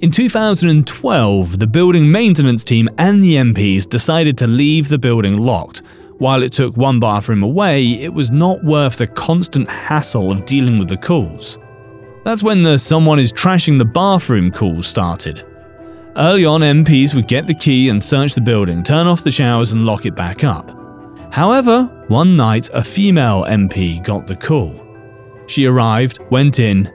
In 0.00 0.10
2012, 0.10 1.58
the 1.58 1.66
building 1.66 2.10
maintenance 2.10 2.64
team 2.64 2.88
and 2.98 3.22
the 3.22 3.36
MPs 3.36 3.88
decided 3.88 4.36
to 4.38 4.46
leave 4.46 4.88
the 4.88 4.98
building 4.98 5.38
locked 5.38 5.82
while 6.18 6.42
it 6.42 6.52
took 6.52 6.76
one 6.76 7.00
bathroom 7.00 7.42
away, 7.42 8.02
it 8.02 8.12
was 8.12 8.30
not 8.30 8.62
worth 8.64 8.98
the 8.98 9.06
constant 9.06 9.68
hassle 9.68 10.30
of 10.30 10.46
dealing 10.46 10.78
with 10.78 10.88
the 10.88 10.96
calls. 10.96 11.58
That's 12.22 12.42
when 12.42 12.62
the 12.62 12.78
someone 12.78 13.18
is 13.18 13.32
trashing 13.32 13.78
the 13.78 13.84
bathroom 13.84 14.50
calls 14.50 14.86
started. 14.86 15.44
Early 16.16 16.44
on, 16.44 16.60
MPs 16.60 17.12
would 17.14 17.26
get 17.26 17.46
the 17.46 17.54
key 17.54 17.88
and 17.88 18.02
search 18.02 18.34
the 18.34 18.40
building, 18.40 18.84
turn 18.84 19.08
off 19.08 19.24
the 19.24 19.32
showers, 19.32 19.72
and 19.72 19.84
lock 19.84 20.06
it 20.06 20.14
back 20.14 20.44
up. 20.44 20.70
However, 21.32 21.86
one 22.06 22.36
night 22.36 22.70
a 22.72 22.84
female 22.84 23.42
MP 23.42 24.00
got 24.04 24.24
the 24.28 24.36
call. 24.36 24.80
She 25.48 25.66
arrived, 25.66 26.20
went 26.30 26.60
in, 26.60 26.92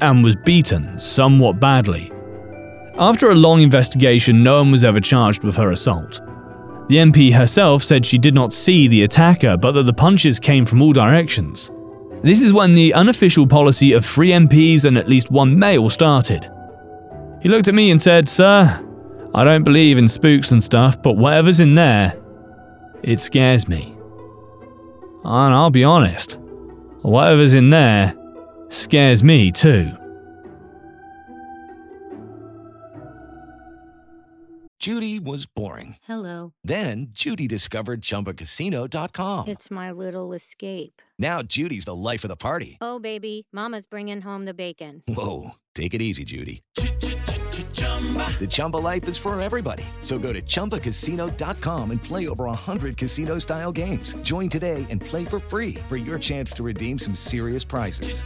and 0.00 0.24
was 0.24 0.36
beaten 0.36 0.98
somewhat 0.98 1.60
badly. 1.60 2.10
After 2.96 3.30
a 3.30 3.34
long 3.34 3.60
investigation, 3.60 4.42
no 4.42 4.62
one 4.62 4.72
was 4.72 4.84
ever 4.84 5.00
charged 5.00 5.42
with 5.42 5.56
her 5.56 5.72
assault. 5.72 6.22
The 6.88 6.96
MP 6.96 7.30
herself 7.32 7.82
said 7.82 8.06
she 8.06 8.16
did 8.16 8.34
not 8.34 8.54
see 8.54 8.88
the 8.88 9.02
attacker, 9.02 9.58
but 9.58 9.72
that 9.72 9.84
the 9.84 9.92
punches 9.92 10.38
came 10.38 10.64
from 10.64 10.80
all 10.80 10.94
directions. 10.94 11.70
This 12.22 12.40
is 12.40 12.54
when 12.54 12.74
the 12.74 12.94
unofficial 12.94 13.46
policy 13.46 13.92
of 13.92 14.06
three 14.06 14.30
MPs 14.30 14.86
and 14.86 14.96
at 14.96 15.08
least 15.08 15.30
one 15.30 15.58
male 15.58 15.90
started. 15.90 16.50
He 17.42 17.48
looked 17.48 17.66
at 17.66 17.74
me 17.74 17.90
and 17.90 18.00
said, 18.00 18.28
Sir, 18.28 18.80
I 19.34 19.42
don't 19.42 19.64
believe 19.64 19.98
in 19.98 20.08
spooks 20.08 20.52
and 20.52 20.62
stuff, 20.62 21.02
but 21.02 21.16
whatever's 21.16 21.58
in 21.58 21.74
there, 21.74 22.16
it 23.02 23.18
scares 23.18 23.66
me. 23.66 23.96
And 25.24 25.52
I'll 25.52 25.70
be 25.70 25.82
honest, 25.82 26.38
whatever's 27.02 27.54
in 27.54 27.70
there 27.70 28.14
scares 28.68 29.24
me 29.24 29.50
too. 29.50 29.90
Judy 34.78 35.18
was 35.18 35.46
boring. 35.46 35.96
Hello. 36.02 36.54
Then 36.62 37.08
Judy 37.10 37.46
discovered 37.48 38.02
ChumbaCasino.com. 38.02 39.48
It's 39.48 39.70
my 39.70 39.90
little 39.92 40.32
escape. 40.32 41.02
Now 41.18 41.42
Judy's 41.42 41.84
the 41.84 41.94
life 41.94 42.24
of 42.24 42.28
the 42.28 42.36
party. 42.36 42.78
Oh, 42.80 42.98
baby, 42.98 43.46
Mama's 43.52 43.86
bringing 43.86 44.20
home 44.20 44.44
the 44.44 44.54
bacon. 44.54 45.02
Whoa, 45.08 45.52
take 45.74 45.94
it 45.94 46.02
easy, 46.02 46.24
Judy. 46.24 46.62
The 48.40 48.48
Chumba 48.50 48.78
life 48.78 49.06
is 49.06 49.16
for 49.16 49.40
everybody. 49.40 49.84
So 50.00 50.18
go 50.18 50.32
to 50.32 50.42
ChumbaCasino.com 50.42 51.90
and 51.92 52.02
play 52.02 52.26
over 52.26 52.46
100 52.46 52.96
casino 52.96 53.38
style 53.38 53.70
games. 53.70 54.16
Join 54.22 54.48
today 54.48 54.84
and 54.90 55.00
play 55.00 55.24
for 55.24 55.38
free 55.38 55.74
for 55.88 55.96
your 55.96 56.18
chance 56.18 56.52
to 56.54 56.64
redeem 56.64 56.98
some 56.98 57.14
serious 57.14 57.62
prizes. 57.62 58.24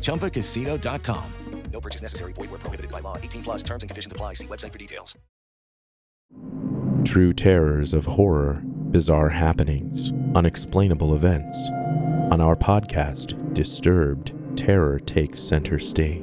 ChumbaCasino.com. 0.00 1.24
No 1.72 1.80
purchase 1.80 2.02
necessary. 2.02 2.32
Void 2.32 2.50
where 2.50 2.58
prohibited 2.58 2.90
by 2.90 3.00
law. 3.00 3.16
18 3.18 3.42
plus 3.42 3.62
terms 3.62 3.82
and 3.82 3.90
conditions 3.90 4.12
apply. 4.12 4.32
See 4.34 4.46
website 4.46 4.72
for 4.72 4.78
details. 4.78 5.14
True 7.04 7.32
terrors 7.32 7.94
of 7.94 8.06
horror, 8.06 8.60
bizarre 8.64 9.30
happenings, 9.30 10.12
unexplainable 10.34 11.14
events. 11.14 11.56
On 12.30 12.40
our 12.40 12.56
podcast, 12.56 13.36
Disturbed, 13.54 14.32
terror 14.56 15.00
takes 15.00 15.40
center 15.40 15.78
stage. 15.78 16.22